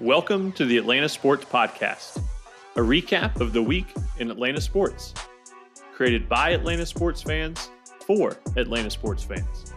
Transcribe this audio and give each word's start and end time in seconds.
Welcome 0.00 0.50
to 0.52 0.64
the 0.64 0.76
Atlanta 0.76 1.08
Sports 1.08 1.44
Podcast, 1.44 2.20
a 2.74 2.80
recap 2.80 3.40
of 3.40 3.52
the 3.52 3.62
week 3.62 3.94
in 4.18 4.28
Atlanta 4.28 4.60
sports, 4.60 5.14
created 5.94 6.28
by 6.28 6.50
Atlanta 6.50 6.84
sports 6.84 7.22
fans 7.22 7.70
for 8.04 8.36
Atlanta 8.56 8.90
sports 8.90 9.22
fans. 9.22 9.72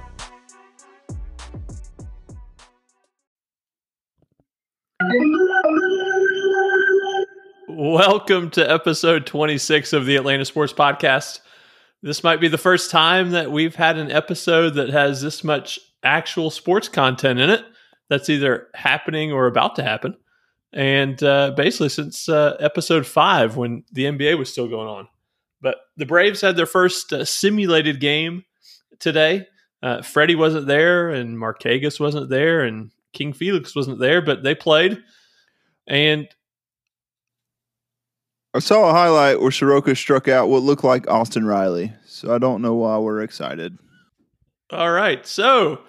Welcome 7.70 8.50
to 8.52 8.68
episode 8.68 9.28
26 9.28 9.94
of 9.94 10.08
the 10.08 10.16
Atlanta 10.16 10.46
Sports 10.46 10.74
Podcast. 10.74 11.42
This 12.02 12.24
might 12.24 12.42
be 12.42 12.48
the 12.48 12.58
first 12.58 12.90
time 12.90 13.32
that 13.32 13.52
we've 13.52 13.76
had 13.76 14.00
an 14.00 14.12
episode 14.12 14.74
that 14.74 14.90
has 14.90 15.22
this 15.22 15.44
much 15.44 15.78
actual 16.02 16.50
sports 16.50 16.90
content 16.90 17.40
in 17.40 17.52
it 17.52 17.64
that's 18.10 18.30
either 18.30 18.68
happening 18.74 19.32
or 19.32 19.48
about 19.48 19.76
to 19.76 19.84
happen. 19.84 20.16
And 20.74 21.22
uh, 21.24 21.52
basically, 21.56 21.90
since 21.90 22.28
uh, 22.30 22.58
episode 22.60 23.06
five, 23.06 23.56
when 23.56 23.84
the 23.92 24.06
NBA 24.06 24.38
was 24.38 24.52
still 24.52 24.68
going 24.68 24.88
on. 24.88 25.08
But 25.62 25.78
the 25.96 26.06
Braves 26.06 26.42
had 26.42 26.56
their 26.56 26.66
first 26.66 27.12
uh, 27.14 27.26
simulated 27.26 28.00
game 28.00 28.44
today. 29.00 29.48
Uh, 29.82 30.02
Freddie 30.02 30.36
wasn't 30.36 30.68
there, 30.68 31.10
and 31.10 31.38
Markakis 31.38 32.00
wasn't 32.00 32.30
there, 32.30 32.62
and 32.62 32.92
King 33.14 33.34
Felix 33.34 33.76
wasn't 33.76 34.00
there, 34.00 34.22
but 34.22 34.44
they 34.44 34.56
played. 34.56 35.02
And 35.88 36.28
I 38.54 38.60
saw 38.60 38.90
a 38.90 38.94
highlight 38.94 39.42
where 39.42 39.52
Soroka 39.52 39.96
struck 39.96 40.28
out 40.28 40.50
what 40.50 40.64
looked 40.64 40.84
like 40.84 41.10
Austin 41.10 41.46
Riley. 41.46 41.94
So 42.06 42.34
I 42.34 42.38
don't 42.38 42.62
know 42.62 42.76
why 42.76 42.98
we're 42.98 43.22
excited. 43.22 43.78
all 44.72 44.92
right, 44.92 45.26
so 45.26 45.82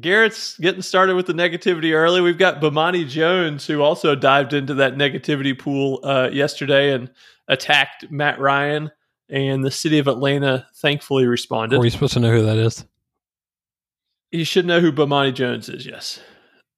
Garrett's 0.00 0.58
getting 0.58 0.82
started 0.82 1.16
with 1.16 1.26
the 1.26 1.32
negativity 1.32 1.92
early. 1.92 2.20
We've 2.20 2.38
got 2.38 2.60
Bomani 2.60 3.08
Jones, 3.08 3.66
who 3.66 3.82
also 3.82 4.14
dived 4.14 4.52
into 4.52 4.74
that 4.74 4.96
negativity 4.96 5.58
pool 5.58 6.00
uh, 6.02 6.30
yesterday 6.32 6.92
and 6.92 7.10
attacked 7.48 8.10
Matt 8.10 8.40
Ryan, 8.40 8.90
and 9.28 9.64
the 9.64 9.70
city 9.70 9.98
of 9.98 10.08
Atlanta 10.08 10.66
thankfully 10.76 11.26
responded. 11.26 11.76
Are 11.76 11.80
we 11.80 11.90
supposed 11.90 12.14
to 12.14 12.20
know 12.20 12.32
who 12.32 12.42
that 12.42 12.58
is? 12.58 12.84
You 14.30 14.44
should 14.44 14.66
know 14.66 14.80
who 14.80 14.92
Bomani 14.92 15.34
Jones 15.34 15.68
is, 15.68 15.86
yes. 15.86 16.20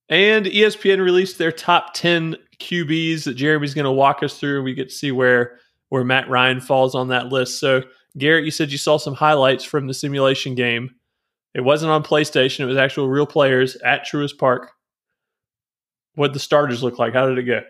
And 0.09 0.47
ESPN 0.47 1.03
released 1.03 1.39
their 1.39 1.53
top 1.53 1.93
10 1.95 2.37
QBs 2.61 3.25
that 3.25 3.35
Jeremy's 3.35 3.75
going 3.75 3.85
to 3.85 3.93
walk 3.93 4.23
us 4.23 4.39
through. 4.39 4.63
We 4.63 4.75
get 4.75 4.89
to 4.89 4.95
see 4.95 5.13
where 5.13 5.59
where 5.91 6.05
Matt 6.05 6.29
Ryan 6.29 6.61
falls 6.61 6.95
on 6.95 7.09
that 7.09 7.29
list. 7.29 7.59
So, 7.59 7.83
Garrett, 8.19 8.45
you 8.45 8.51
said 8.51 8.71
you 8.71 8.77
saw 8.77 8.99
some 8.99 9.15
highlights 9.15 9.65
from 9.65 9.87
the 9.87 9.95
simulation 9.95 10.55
game. 10.55 10.91
It 11.55 11.63
wasn't 11.63 11.91
on 11.91 12.03
PlayStation, 12.03 12.61
it 12.61 12.67
was 12.67 12.77
actual 12.77 13.09
real 13.09 13.27
players 13.27 13.77
at 13.77 14.07
Truist 14.07 14.39
Park. 14.39 14.73
What 16.15 16.33
the 16.33 16.39
starters 16.39 16.83
look 16.83 16.99
like? 16.99 17.15
How 17.15 17.27
did 17.27 17.39
it 17.39 17.45
go? 17.45 17.61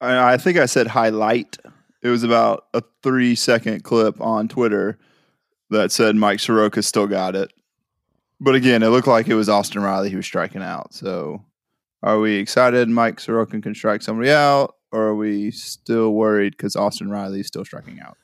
I, 0.00 0.34
I 0.34 0.36
think 0.36 0.58
I 0.58 0.66
said 0.66 0.86
highlight. 0.86 1.56
It 2.02 2.08
was 2.08 2.22
about 2.22 2.66
a 2.74 2.82
three 3.02 3.34
second 3.34 3.84
clip 3.84 4.20
on 4.20 4.48
Twitter 4.48 4.98
that 5.70 5.92
said 5.92 6.16
Mike 6.16 6.40
Soroka 6.40 6.82
still 6.82 7.06
got 7.06 7.34
it. 7.34 7.52
But 8.40 8.54
again, 8.54 8.82
it 8.82 8.88
looked 8.88 9.08
like 9.08 9.28
it 9.28 9.34
was 9.34 9.48
Austin 9.48 9.82
Riley 9.82 10.10
who 10.10 10.16
was 10.18 10.26
striking 10.26 10.62
out. 10.62 10.94
So 10.94 11.44
are 12.02 12.20
we 12.20 12.36
excited 12.36 12.88
Mike 12.88 13.18
Soroka 13.20 13.60
can 13.60 13.74
strike 13.74 14.02
somebody 14.02 14.30
out? 14.30 14.74
Or 14.92 15.08
are 15.08 15.14
we 15.14 15.50
still 15.50 16.12
worried 16.14 16.56
because 16.56 16.76
Austin 16.76 17.10
Riley 17.10 17.40
is 17.40 17.46
still 17.46 17.64
striking 17.64 18.00
out? 18.00 18.16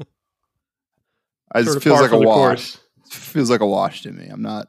It 1.54 1.64
Sort 1.64 1.76
of 1.78 1.82
feels 1.82 2.00
like 2.02 2.10
a 2.10 2.18
wash. 2.18 2.36
course. 2.36 2.80
Feels 3.12 3.50
like 3.50 3.60
a 3.60 3.66
wash 3.66 4.02
to 4.02 4.12
me. 4.12 4.26
I'm 4.28 4.42
not. 4.42 4.68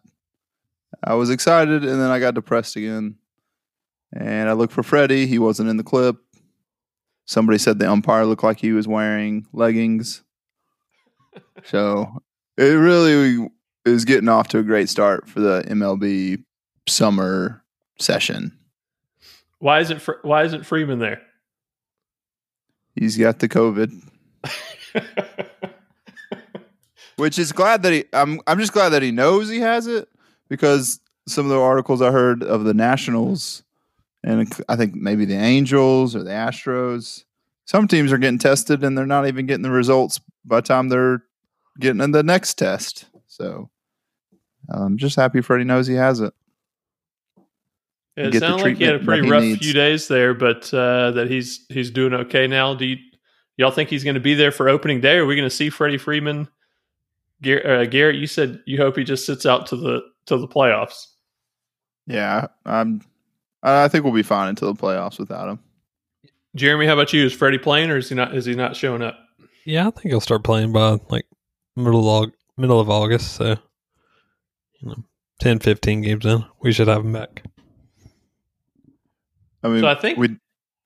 I 1.03 1.13
was 1.15 1.29
excited 1.29 1.83
and 1.83 2.01
then 2.01 2.09
I 2.09 2.19
got 2.19 2.33
depressed 2.33 2.75
again. 2.75 3.15
And 4.13 4.49
I 4.49 4.53
looked 4.53 4.73
for 4.73 4.83
Freddie. 4.83 5.27
He 5.27 5.39
wasn't 5.39 5.69
in 5.69 5.77
the 5.77 5.83
clip. 5.83 6.17
Somebody 7.25 7.59
said 7.59 7.77
the 7.77 7.89
umpire 7.89 8.25
looked 8.25 8.43
like 8.43 8.59
he 8.59 8.71
was 8.71 8.87
wearing 8.87 9.45
leggings. 9.53 10.23
So 11.63 12.21
it 12.57 12.63
really 12.63 13.49
is 13.85 14.05
getting 14.05 14.29
off 14.29 14.47
to 14.49 14.59
a 14.59 14.63
great 14.63 14.89
start 14.89 15.27
for 15.27 15.41
the 15.41 15.63
MLB 15.67 16.43
summer 16.87 17.63
session. 17.99 18.57
Why 19.59 19.79
isn't 19.81 20.01
why 20.23 20.43
isn't 20.43 20.65
Freeman 20.65 20.99
there? 20.99 21.21
He's 22.95 23.17
got 23.17 23.39
the 23.39 23.49
COVID, 23.49 23.91
which 27.19 27.37
is 27.37 27.51
glad 27.51 27.83
that 27.83 27.93
he. 27.93 28.05
I'm. 28.13 28.41
I'm 28.47 28.59
just 28.59 28.73
glad 28.73 28.89
that 28.89 29.01
he 29.01 29.11
knows 29.11 29.49
he 29.49 29.59
has 29.59 29.87
it 29.87 30.09
because 30.47 30.99
some 31.27 31.45
of 31.45 31.51
the 31.51 31.59
articles 31.59 32.01
I 32.01 32.11
heard 32.11 32.43
of 32.43 32.63
the 32.63 32.73
Nationals 32.73 33.63
and 34.23 34.51
I 34.67 34.75
think 34.75 34.95
maybe 34.95 35.25
the 35.25 35.35
Angels 35.35 36.15
or 36.15 36.23
the 36.23 36.31
Astros. 36.31 37.23
Some 37.65 37.87
teams 37.87 38.11
are 38.11 38.17
getting 38.17 38.39
tested 38.39 38.83
and 38.83 38.97
they're 38.97 39.05
not 39.05 39.27
even 39.27 39.45
getting 39.45 39.61
the 39.61 39.69
results 39.69 40.19
by 40.43 40.57
the 40.57 40.61
time 40.63 40.89
they're 40.89 41.23
getting 41.79 42.01
in 42.01 42.11
the 42.11 42.23
next 42.23 42.55
test. 42.55 43.05
So 43.27 43.69
I'm 44.69 44.97
just 44.97 45.15
happy 45.15 45.41
Freddie 45.41 45.63
knows 45.63 45.87
he 45.87 45.95
has 45.95 46.19
it. 46.19 46.33
It 48.17 48.31
get 48.33 48.41
sounded 48.41 48.63
like 48.63 48.77
he 48.77 48.83
had 48.83 48.95
a 48.95 48.99
pretty 48.99 49.29
rough 49.29 49.43
needs. 49.43 49.59
few 49.59 49.71
days 49.71 50.09
there, 50.09 50.33
but 50.33 50.73
uh, 50.73 51.11
that 51.11 51.29
he's 51.29 51.65
he's 51.69 51.89
doing 51.89 52.13
okay 52.13 52.47
now. 52.47 52.73
Do 52.73 52.85
you 52.85 52.97
y'all 53.55 53.71
think 53.71 53.89
he's 53.89 54.03
going 54.03 54.15
to 54.15 54.19
be 54.19 54.33
there 54.33 54.51
for 54.51 54.67
opening 54.67 54.99
day? 54.99 55.17
Are 55.17 55.25
we 55.25 55.37
going 55.37 55.47
to 55.47 55.55
see 55.55 55.69
Freddie 55.69 55.97
Freeman? 55.97 56.49
Gar- 57.41 57.65
uh, 57.65 57.85
Garrett, 57.85 58.15
you 58.17 58.27
said 58.27 58.61
you 58.65 58.77
hope 58.77 58.97
he 58.97 59.03
just 59.03 59.25
sits 59.25 59.45
out 59.45 59.65
to 59.67 59.75
the 59.75 60.01
to 60.25 60.37
the 60.37 60.47
playoffs. 60.47 61.07
Yeah, 62.07 62.47
I'm. 62.65 63.01
I 63.61 63.87
think 63.89 64.03
we'll 64.03 64.13
be 64.13 64.23
fine 64.23 64.47
until 64.49 64.73
the 64.73 64.81
playoffs 64.81 65.19
without 65.19 65.49
him. 65.49 65.59
Jeremy, 66.55 66.87
how 66.87 66.93
about 66.93 67.13
you? 67.13 67.25
Is 67.25 67.33
Freddie 67.33 67.57
playing 67.57 67.91
or 67.91 67.97
is 67.97 68.09
he 68.09 68.15
not? 68.15 68.35
Is 68.35 68.45
he 68.45 68.55
not 68.55 68.75
showing 68.75 69.01
up? 69.01 69.17
Yeah, 69.65 69.87
I 69.87 69.91
think 69.91 70.05
he'll 70.07 70.21
start 70.21 70.43
playing 70.43 70.71
by 70.71 70.97
like 71.09 71.25
middle 71.75 72.09
of, 72.23 72.31
middle 72.57 72.79
of 72.79 72.89
August. 72.89 73.33
So, 73.33 73.55
you 74.79 74.89
know, 74.89 74.95
10, 75.41 75.59
15 75.59 76.01
games 76.01 76.25
in, 76.25 76.43
we 76.61 76.71
should 76.71 76.87
have 76.87 77.05
him 77.05 77.13
back. 77.13 77.43
I 79.63 79.67
mean, 79.67 79.81
So 79.81 79.87
I 79.87 79.95
think- 79.95 80.17
we 80.17 80.37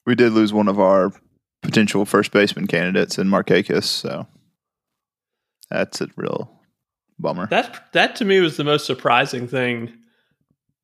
we 0.05 0.15
did 0.15 0.33
lose 0.33 0.51
one 0.51 0.67
of 0.67 0.79
our 0.79 1.13
potential 1.61 2.05
first 2.05 2.31
baseman 2.33 2.67
candidates 2.67 3.17
in 3.17 3.27
Markakis, 3.29 3.85
so 3.85 4.27
that's 5.73 6.01
a 6.01 6.07
real 6.15 6.51
bummer. 7.19 7.47
That 7.47 7.91
that 7.93 8.15
to 8.17 8.25
me 8.25 8.39
was 8.39 8.57
the 8.57 8.63
most 8.63 8.85
surprising 8.85 9.47
thing. 9.47 9.93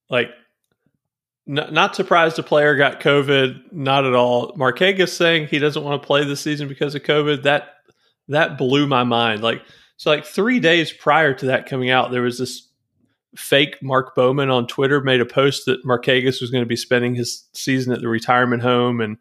Like, 0.10 0.30
n- 1.48 1.70
not 1.72 1.96
surprised 1.96 2.40
a 2.40 2.44
player 2.44 2.76
got 2.76 3.00
COVID. 3.00 3.72
Not 3.72 4.06
at 4.06 4.16
all. 4.16 4.54
Markakis 4.54 5.10
saying 5.10 5.48
he 5.48 5.60
doesn't 5.60 5.84
want 5.84 6.02
to 6.02 6.06
play 6.06 6.26
this 6.26 6.42
season 6.42 6.68
because 6.68 6.96
of 6.96 7.04
COVID. 7.04 7.44
That 7.44 7.76
that 8.28 8.58
blew 8.58 8.88
my 8.88 9.04
mind. 9.04 9.42
Like, 9.42 9.62
so 9.98 10.10
like 10.10 10.26
three 10.26 10.60
days 10.60 10.92
prior 10.92 11.34
to 11.36 11.48
that 11.48 11.68
coming 11.68 11.90
out, 11.90 12.12
there 12.12 12.22
was 12.22 12.40
this 12.40 12.68
fake 13.36 13.78
Mark 13.82 14.16
Bowman 14.16 14.50
on 14.50 14.66
Twitter 14.66 15.02
made 15.02 15.22
a 15.22 15.26
post 15.26 15.66
that 15.66 15.86
Markakis 15.86 16.42
was 16.42 16.50
going 16.50 16.64
to 16.64 16.68
be 16.68 16.76
spending 16.76 17.16
his 17.16 17.48
season 17.54 17.94
at 17.94 18.02
the 18.02 18.08
retirement 18.08 18.64
home 18.64 19.02
and 19.02 19.18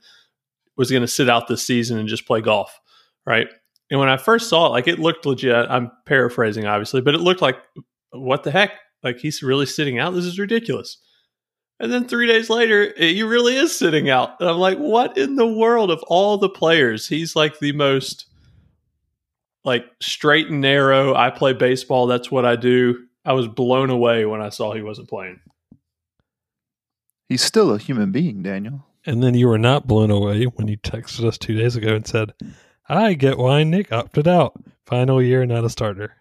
was 0.77 0.91
going 0.91 1.03
to 1.03 1.09
sit 1.09 1.29
out 1.29 1.49
this 1.49 1.67
season 1.67 1.99
and 1.99 2.09
just 2.09 2.27
play 2.27 2.41
golf, 2.41 2.81
right? 3.27 3.49
And 3.91 3.99
when 3.99 4.09
I 4.09 4.16
first 4.16 4.49
saw 4.49 4.66
it, 4.66 4.71
like 4.71 4.88
it 4.88 4.99
looked 4.99 5.26
legit. 5.26 5.54
I'm 5.71 5.91
paraphrasing, 6.06 6.66
obviously, 6.66 7.00
but 7.00 7.15
it 7.15 7.21
looked 7.21 7.43
like, 7.43 7.56
what 8.10 8.43
the 8.43 8.50
heck? 8.50 8.72
Like 9.03 9.19
he's 9.19 9.43
really 9.43 9.66
sitting 9.66 9.99
out. 9.99 10.15
This 10.15 10.25
is 10.25 10.38
ridiculous. 10.38 10.99
And 11.81 11.93
then 11.93 12.09
three 12.09 12.26
days 12.26 12.50
later, 12.50 12.93
he 12.97 13.22
really 13.22 13.56
is 13.56 13.76
sitting 13.76 14.10
out. 14.10 14.41
And 14.41 14.49
I'm 14.49 14.59
like, 14.59 14.78
what 14.78 15.16
in 15.16 15.37
the 15.37 15.47
world 15.47 15.91
of 15.91 16.03
all 16.09 16.37
the 16.37 16.49
players? 16.49 17.06
He's 17.09 17.37
like 17.37 17.60
the 17.60 17.72
most 17.72 18.26
like 19.64 19.85
straight 20.00 20.49
and 20.49 20.61
narrow. 20.61 21.14
I 21.14 21.31
play 21.31 21.52
baseball. 21.52 22.06
That's 22.06 22.31
what 22.31 22.44
I 22.44 22.56
do. 22.56 23.05
I 23.25 23.32
was 23.34 23.46
blown 23.46 23.91
away 23.91 24.25
when 24.25 24.41
I 24.41 24.49
saw 24.49 24.73
he 24.73 24.82
wasn't 24.82 25.08
playing. 25.08 25.41
He's 27.29 27.43
still 27.43 27.73
a 27.73 27.79
human 27.79 28.11
being, 28.11 28.43
Daniel. 28.43 28.87
And 29.06 29.23
then 29.23 29.34
you 29.34 29.49
were 29.49 29.58
not 29.58 29.87
blown 29.87 30.11
away 30.11 30.44
when 30.44 30.67
you 30.67 30.79
texted 30.79 31.25
us 31.25 31.38
two 31.38 31.56
days 31.56 31.76
ago 31.76 31.94
and 31.94 32.06
said, 32.06 32.32
I 32.88 33.14
get 33.14 33.38
why 33.38 33.64
Nick 33.64 33.93
opted 33.93 34.26
out. 34.26 34.55
Final 34.87 35.20
year, 35.23 35.44
not 35.44 35.64
a 35.64 35.70
starter. 35.70 36.14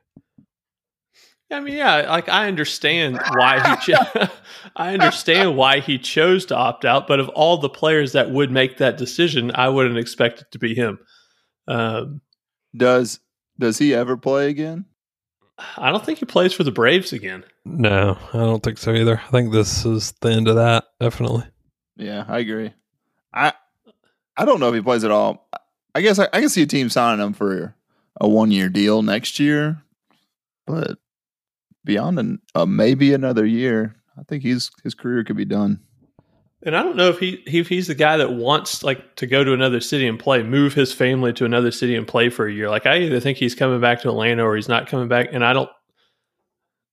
I 1.50 1.62
mean, 1.62 1.76
yeah, 1.78 2.10
like 2.10 2.28
I 2.28 2.48
understand 2.48 3.18
why 3.36 3.60
he 3.78 3.94
cho- 3.94 4.28
I 4.76 4.94
understand 4.94 5.56
why 5.56 5.80
he 5.80 5.98
chose 5.98 6.46
to 6.48 6.56
opt 6.58 6.84
out, 6.84 7.08
but 7.08 7.22
of 7.22 7.30
all 7.30 7.58
the 7.58 7.70
players 7.70 8.12
that 8.12 8.32
would 8.32 8.52
make 8.52 8.78
that 8.78 8.98
decision, 8.98 9.52
I 9.56 9.70
wouldn't 9.70 9.98
expect 9.98 10.42
it 10.42 10.48
to 10.52 10.60
be 10.60 10.76
him. 10.76 11.00
Um, 11.70 12.20
Does 12.76 13.20
does 13.60 13.78
he 13.78 13.94
ever 13.96 14.18
play 14.18 14.50
again? 14.50 14.86
I 15.78 15.90
don't 15.90 16.06
think 16.06 16.20
he 16.20 16.26
plays 16.26 16.54
for 16.54 16.64
the 16.66 16.72
Braves 16.72 17.14
again. 17.14 17.44
No, 17.66 18.18
I 18.34 18.38
don't 18.38 18.62
think 18.62 18.78
so 18.78 18.94
either. 18.94 19.20
I 19.26 19.32
think 19.32 19.52
this 19.52 19.86
is 19.86 20.12
the 20.22 20.30
end 20.30 20.48
of 20.50 20.56
that, 20.58 20.84
definitely. 21.00 21.46
Yeah, 21.96 22.26
I 22.28 22.40
agree. 22.40 22.74
I 23.34 23.54
I 24.36 24.44
don't 24.44 24.60
know 24.60 24.68
if 24.68 24.76
he 24.76 24.82
plays 24.82 25.06
at 25.06 25.12
all. 25.12 25.50
I 25.98 26.02
guess 26.02 26.20
I, 26.20 26.28
I 26.32 26.42
can 26.42 26.50
see 26.50 26.62
a 26.62 26.68
team 26.68 26.90
signing 26.90 27.26
him 27.26 27.34
for 27.34 27.76
a 28.22 28.30
one 28.30 28.52
year 28.52 28.70
deal 28.70 29.02
next 29.02 29.40
year, 29.40 29.82
but 30.68 31.00
beyond 31.84 32.20
an, 32.20 32.40
uh, 32.54 32.68
maybe 32.68 33.16
another 33.16 33.44
year, 33.48 33.96
I 34.16 34.22
think 34.22 34.44
he's 34.44 34.70
his 34.84 34.94
career 34.94 35.24
could 35.24 35.38
be 35.38 35.44
done. 35.44 35.80
And 36.62 36.78
I 36.78 36.84
don't 36.84 36.98
know 36.98 37.10
if 37.10 37.18
he 37.18 37.42
if 37.48 37.68
he's 37.68 37.88
the 37.88 37.96
guy 37.96 38.18
that 38.18 38.34
wants 38.34 38.84
like 38.84 39.16
to 39.16 39.26
go 39.26 39.44
to 39.44 39.54
another 39.54 39.80
city 39.80 40.08
and 40.08 40.20
play, 40.20 40.44
move 40.44 40.76
his 40.76 40.94
family 40.94 41.34
to 41.34 41.46
another 41.46 41.72
city 41.72 41.96
and 41.96 42.08
play 42.08 42.30
for 42.30 42.46
a 42.46 42.54
year. 42.54 42.70
Like 42.70 42.86
I 42.86 43.00
either 43.00 43.20
think 43.20 43.40
he's 43.40 43.56
coming 43.56 43.82
back 43.82 44.02
to 44.02 44.10
Atlanta 44.10 44.46
or 44.46 44.56
he's 44.56 44.70
not 44.70 44.88
coming 44.88 45.08
back. 45.08 45.30
And 45.32 45.44
I 45.44 45.54
don't 45.54 45.70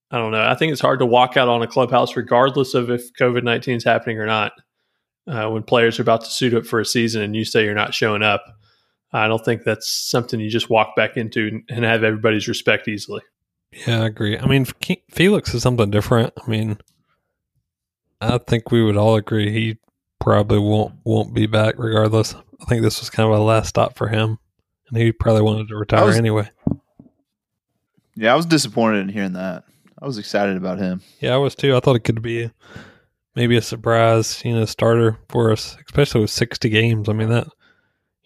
I 0.09 0.17
don't 0.17 0.31
know. 0.31 0.41
I 0.41 0.55
think 0.55 0.71
it's 0.71 0.81
hard 0.81 0.97
to 0.97 1.05
walk 1.05 1.37
out 1.37 1.47
on 1.47 1.61
a 1.61 1.67
clubhouse 1.67 2.15
regardless 2.15 2.73
of 2.73 2.89
if 2.89 3.13
COVID 3.13 3.43
nineteen 3.43 3.77
is 3.77 3.83
happening 3.83 4.17
or 4.17 4.25
not. 4.25 4.53
Uh, 5.27 5.49
when 5.49 5.61
players 5.61 5.99
are 5.99 6.03
about 6.03 6.23
to 6.23 6.29
suit 6.31 6.55
up 6.55 6.65
for 6.65 6.79
a 6.79 6.85
season 6.85 7.21
and 7.21 7.35
you 7.35 7.45
say 7.45 7.63
you're 7.63 7.75
not 7.75 7.93
showing 7.93 8.23
up, 8.23 8.43
I 9.15 9.27
don't 9.27 9.43
think 9.43 9.63
that's 9.63 9.89
something 9.89 10.39
you 10.39 10.49
just 10.49 10.69
walk 10.69 10.95
back 10.95 11.15
into 11.15 11.61
and 11.69 11.85
have 11.85 12.03
everybody's 12.03 12.47
respect 12.47 12.87
easily. 12.87 13.21
Yeah, 13.87 14.03
I 14.03 14.07
agree. 14.07 14.37
I 14.37 14.45
mean, 14.45 14.65
Felix 15.09 15.53
is 15.53 15.63
something 15.63 15.89
different. 15.89 16.33
I 16.37 16.49
mean, 16.49 16.77
I 18.21 18.37
think 18.37 18.71
we 18.71 18.83
would 18.83 18.97
all 18.97 19.15
agree 19.15 19.51
he 19.51 19.77
probably 20.19 20.59
won't 20.59 20.95
won't 21.03 21.33
be 21.33 21.45
back 21.45 21.75
regardless. 21.77 22.33
I 22.33 22.65
think 22.65 22.81
this 22.81 22.99
was 22.99 23.09
kind 23.09 23.31
of 23.31 23.37
a 23.37 23.41
last 23.41 23.69
stop 23.69 23.97
for 23.97 24.07
him, 24.07 24.37
and 24.89 24.97
he 24.97 25.11
probably 25.11 25.43
wanted 25.43 25.67
to 25.69 25.75
retire 25.75 26.05
was, 26.05 26.17
anyway. 26.17 26.49
Yeah, 28.15 28.33
I 28.33 28.35
was 28.35 28.45
disappointed 28.45 28.99
in 28.99 29.09
hearing 29.09 29.33
that. 29.33 29.63
I 30.01 30.05
was 30.05 30.17
excited 30.17 30.57
about 30.57 30.77
him. 30.77 31.01
Yeah, 31.19 31.35
I 31.35 31.37
was 31.37 31.55
too. 31.55 31.75
I 31.75 31.79
thought 31.79 31.95
it 31.95 32.03
could 32.03 32.21
be 32.21 32.51
maybe 33.35 33.55
a 33.55 33.61
surprise, 33.61 34.43
you 34.43 34.55
know, 34.55 34.65
starter 34.65 35.17
for 35.29 35.51
us, 35.51 35.77
especially 35.85 36.21
with 36.21 36.31
sixty 36.31 36.69
games. 36.69 37.07
I 37.07 37.13
mean 37.13 37.29
that, 37.29 37.47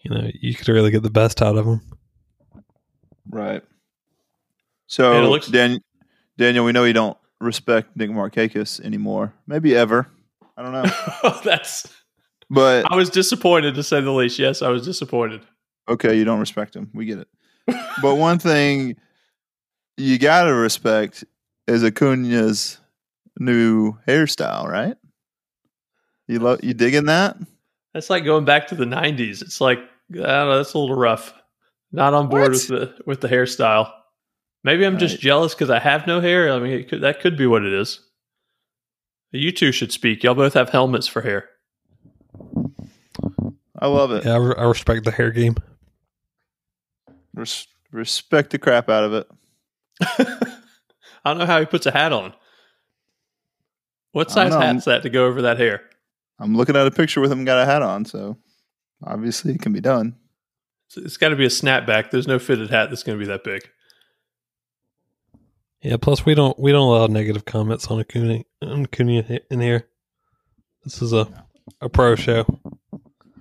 you 0.02 0.10
know, 0.10 0.30
you 0.34 0.54
could 0.54 0.68
really 0.68 0.90
get 0.90 1.02
the 1.02 1.10
best 1.10 1.42
out 1.42 1.56
of 1.56 1.66
them. 1.66 1.80
Right. 3.28 3.62
So, 4.86 5.28
looks- 5.28 5.48
Dan, 5.48 5.80
Daniel, 6.36 6.64
we 6.64 6.72
know 6.72 6.84
you 6.84 6.92
don't 6.92 7.16
respect 7.40 7.96
Nick 7.96 8.10
Markakis 8.10 8.80
anymore. 8.80 9.34
Maybe 9.46 9.76
ever. 9.76 10.08
I 10.56 10.62
don't 10.62 10.72
know. 10.72 10.84
That's. 11.44 11.86
But 12.48 12.90
I 12.90 12.96
was 12.96 13.10
disappointed 13.10 13.76
to 13.76 13.82
say 13.82 14.00
the 14.00 14.10
least. 14.10 14.38
Yes, 14.38 14.62
I 14.62 14.68
was 14.70 14.84
disappointed. 14.84 15.42
Okay, 15.88 16.16
you 16.16 16.24
don't 16.24 16.40
respect 16.40 16.74
him. 16.74 16.90
We 16.92 17.04
get 17.04 17.18
it. 17.18 17.28
but 18.02 18.16
one 18.16 18.38
thing 18.38 18.96
you 19.96 20.18
gotta 20.18 20.52
respect 20.52 21.24
is 21.68 21.84
Acuna's 21.84 22.78
new 23.38 23.92
hairstyle, 24.08 24.66
right? 24.66 24.96
You 26.26 26.40
love 26.40 26.64
you 26.64 26.74
digging 26.74 27.06
that? 27.06 27.36
That's 27.94 28.10
like 28.10 28.24
going 28.24 28.44
back 28.44 28.68
to 28.68 28.74
the 28.74 28.84
'90s. 28.84 29.42
It's 29.42 29.60
like 29.60 29.78
I 29.78 30.16
don't 30.16 30.48
know. 30.48 30.56
That's 30.56 30.74
a 30.74 30.78
little 30.78 30.96
rough. 30.96 31.34
Not 31.92 32.14
on 32.14 32.28
board 32.28 32.42
what? 32.42 32.50
with 32.50 32.68
the 32.68 32.94
with 33.06 33.20
the 33.20 33.28
hairstyle. 33.28 33.92
Maybe 34.62 34.84
I'm 34.84 34.98
just 34.98 35.20
jealous 35.20 35.54
because 35.54 35.70
I 35.70 35.78
have 35.78 36.06
no 36.06 36.20
hair. 36.20 36.52
I 36.52 36.58
mean, 36.58 36.86
could, 36.86 37.00
that 37.00 37.20
could 37.20 37.36
be 37.36 37.46
what 37.46 37.64
it 37.64 37.72
is. 37.72 38.00
You 39.32 39.52
two 39.52 39.72
should 39.72 39.90
speak. 39.90 40.22
Y'all 40.22 40.34
both 40.34 40.54
have 40.54 40.68
helmets 40.68 41.06
for 41.06 41.22
hair. 41.22 41.48
I 43.78 43.86
love 43.86 44.10
it. 44.12 44.24
Yeah, 44.24 44.34
I, 44.34 44.36
re- 44.36 44.54
I 44.58 44.64
respect 44.64 45.04
the 45.04 45.10
hair 45.10 45.30
game. 45.30 45.56
Res- 47.34 47.68
respect 47.90 48.50
the 48.50 48.58
crap 48.58 48.90
out 48.90 49.04
of 49.04 49.14
it. 49.14 49.30
I 51.24 51.30
don't 51.30 51.38
know 51.38 51.46
how 51.46 51.60
he 51.60 51.66
puts 51.66 51.86
a 51.86 51.90
hat 51.90 52.12
on. 52.12 52.34
What 54.12 54.30
size 54.30 54.52
hat's 54.52 54.86
that 54.86 55.02
to 55.04 55.10
go 55.10 55.26
over 55.26 55.42
that 55.42 55.58
hair? 55.58 55.82
I'm 56.40 56.56
looking 56.56 56.74
at 56.74 56.86
a 56.86 56.90
picture 56.90 57.20
with 57.20 57.30
him 57.30 57.44
got 57.44 57.62
a 57.62 57.66
hat 57.66 57.82
on, 57.82 58.04
so 58.04 58.38
obviously 59.04 59.52
it 59.52 59.60
can 59.60 59.72
be 59.72 59.80
done. 59.80 60.16
It's 60.96 61.18
got 61.18 61.28
to 61.28 61.36
be 61.36 61.44
a 61.44 61.48
snapback. 61.48 62.10
There's 62.10 62.26
no 62.26 62.38
fitted 62.38 62.70
hat 62.70 62.90
that's 62.90 63.02
going 63.02 63.18
to 63.18 63.24
be 63.24 63.30
that 63.30 63.44
big. 63.44 63.68
Yeah. 65.82 65.96
Plus, 65.98 66.26
we 66.26 66.34
don't 66.34 66.58
we 66.58 66.72
don't 66.72 66.88
allow 66.88 67.06
negative 67.06 67.44
comments 67.44 67.86
on 67.86 68.00
Acuna 68.00 68.42
on 68.62 68.84
Acuna 68.84 69.40
in 69.50 69.60
here. 69.60 69.86
This 70.84 71.00
is 71.00 71.12
a 71.12 71.28
a 71.80 71.88
pro 71.88 72.16
show. 72.16 72.44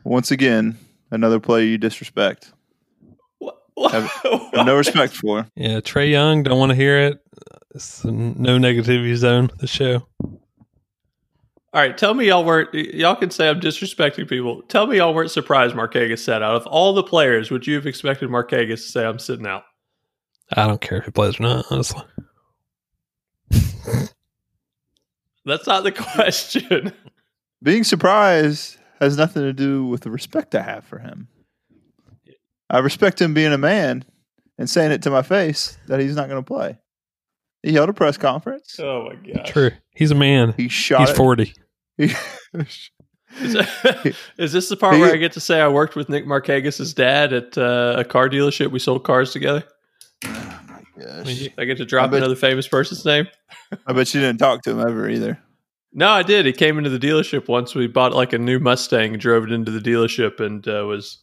Once 0.03 0.31
again, 0.31 0.77
another 1.11 1.39
player 1.39 1.65
you 1.65 1.77
disrespect. 1.77 2.53
What? 3.75 3.93
Have, 3.93 4.11
have 4.53 4.65
no 4.65 4.75
respect 4.75 5.13
for. 5.13 5.47
Yeah, 5.55 5.79
Trae 5.79 6.11
Young. 6.11 6.43
Don't 6.43 6.59
want 6.59 6.71
to 6.71 6.75
hear 6.75 6.99
it. 6.99 7.19
It's 7.73 8.03
no 8.03 8.57
negativity 8.57 9.15
zone. 9.15 9.51
The 9.59 9.67
show. 9.67 10.05
All 11.71 11.81
right, 11.81 11.95
tell 11.95 12.15
me 12.15 12.27
y'all 12.27 12.43
weren't 12.43 12.73
y'all 12.73 13.15
can 13.15 13.29
say 13.29 13.47
I'm 13.47 13.59
disrespecting 13.59 14.27
people. 14.27 14.63
Tell 14.63 14.87
me 14.87 14.97
y'all 14.97 15.13
weren't 15.13 15.29
surprised 15.29 15.75
Markakis 15.75 16.17
sat 16.19 16.41
out. 16.41 16.55
Of 16.55 16.65
all 16.65 16.93
the 16.93 17.03
players, 17.03 17.51
would 17.51 17.67
you 17.67 17.75
have 17.75 17.85
expected 17.85 18.29
Markakis 18.29 18.69
to 18.69 18.77
say 18.77 19.05
I'm 19.05 19.19
sitting 19.19 19.45
out? 19.45 19.63
I 20.53 20.65
don't 20.65 20.81
care 20.81 20.97
if 20.97 21.05
he 21.05 21.11
plays 21.11 21.39
or 21.39 21.43
not, 21.43 21.65
honestly. 21.69 22.01
That's 25.45 25.67
not 25.67 25.83
the 25.83 25.91
question. 25.95 26.91
Being 27.61 27.83
surprised 27.83 28.77
has 28.99 29.15
nothing 29.15 29.43
to 29.43 29.53
do 29.53 29.85
with 29.85 30.01
the 30.01 30.09
respect 30.09 30.55
I 30.55 30.63
have 30.63 30.85
for 30.85 30.97
him. 30.97 31.27
I 32.69 32.79
respect 32.79 33.21
him 33.21 33.35
being 33.35 33.53
a 33.53 33.57
man 33.59 34.05
and 34.57 34.67
saying 34.69 34.91
it 34.91 35.03
to 35.03 35.11
my 35.11 35.21
face 35.21 35.77
that 35.87 35.99
he's 35.99 36.15
not 36.15 36.29
going 36.29 36.43
to 36.43 36.47
play. 36.47 36.79
He 37.63 37.73
held 37.73 37.89
a 37.89 37.93
press 37.93 38.17
conference. 38.17 38.79
Oh 38.79 39.09
my 39.09 39.33
god! 39.33 39.45
True. 39.45 39.71
He's 39.93 40.11
a 40.11 40.15
man. 40.15 40.53
He 40.55 40.69
shot. 40.69 41.01
He's 41.01 41.09
it. 41.09 41.17
forty. 41.17 41.53
is, 41.97 42.89
is, 44.37 44.53
this 44.53 44.69
the 44.69 44.77
part 44.77 44.95
he, 44.95 45.01
where 45.01 45.13
I 45.13 45.17
get 45.17 45.33
to 45.33 45.39
say 45.39 45.59
I 45.59 45.67
worked 45.67 45.95
with 45.95 46.07
Nick 46.07 46.25
Markakis' 46.25 46.95
dad 46.95 47.33
at 47.33 47.57
uh, 47.57 47.95
a 47.97 48.05
car 48.05 48.29
dealership? 48.29 48.71
We 48.71 48.79
sold 48.79 49.03
cars 49.03 49.31
together. 49.31 49.63
Oh 50.25 50.59
my 50.67 51.03
gosh! 51.03 51.49
I 51.57 51.65
get 51.65 51.77
to 51.77 51.85
drop 51.85 52.11
bet, 52.11 52.19
another 52.19 52.35
famous 52.35 52.67
person's 52.67 53.03
name. 53.05 53.27
I 53.85 53.93
bet 53.93 54.13
you 54.13 54.21
didn't 54.21 54.39
talk 54.39 54.61
to 54.63 54.71
him 54.71 54.79
ever 54.79 55.09
either. 55.09 55.37
No, 55.91 56.09
I 56.09 56.23
did. 56.23 56.45
He 56.45 56.53
came 56.53 56.77
into 56.77 56.89
the 56.89 56.99
dealership 56.99 57.47
once. 57.47 57.73
We 57.73 57.87
bought 57.87 58.13
like 58.13 58.31
a 58.31 58.37
new 58.37 58.59
Mustang, 58.59 59.17
drove 59.17 59.43
it 59.43 59.51
into 59.51 59.71
the 59.71 59.79
dealership, 59.79 60.39
and 60.39 60.65
uh, 60.67 60.85
was 60.85 61.19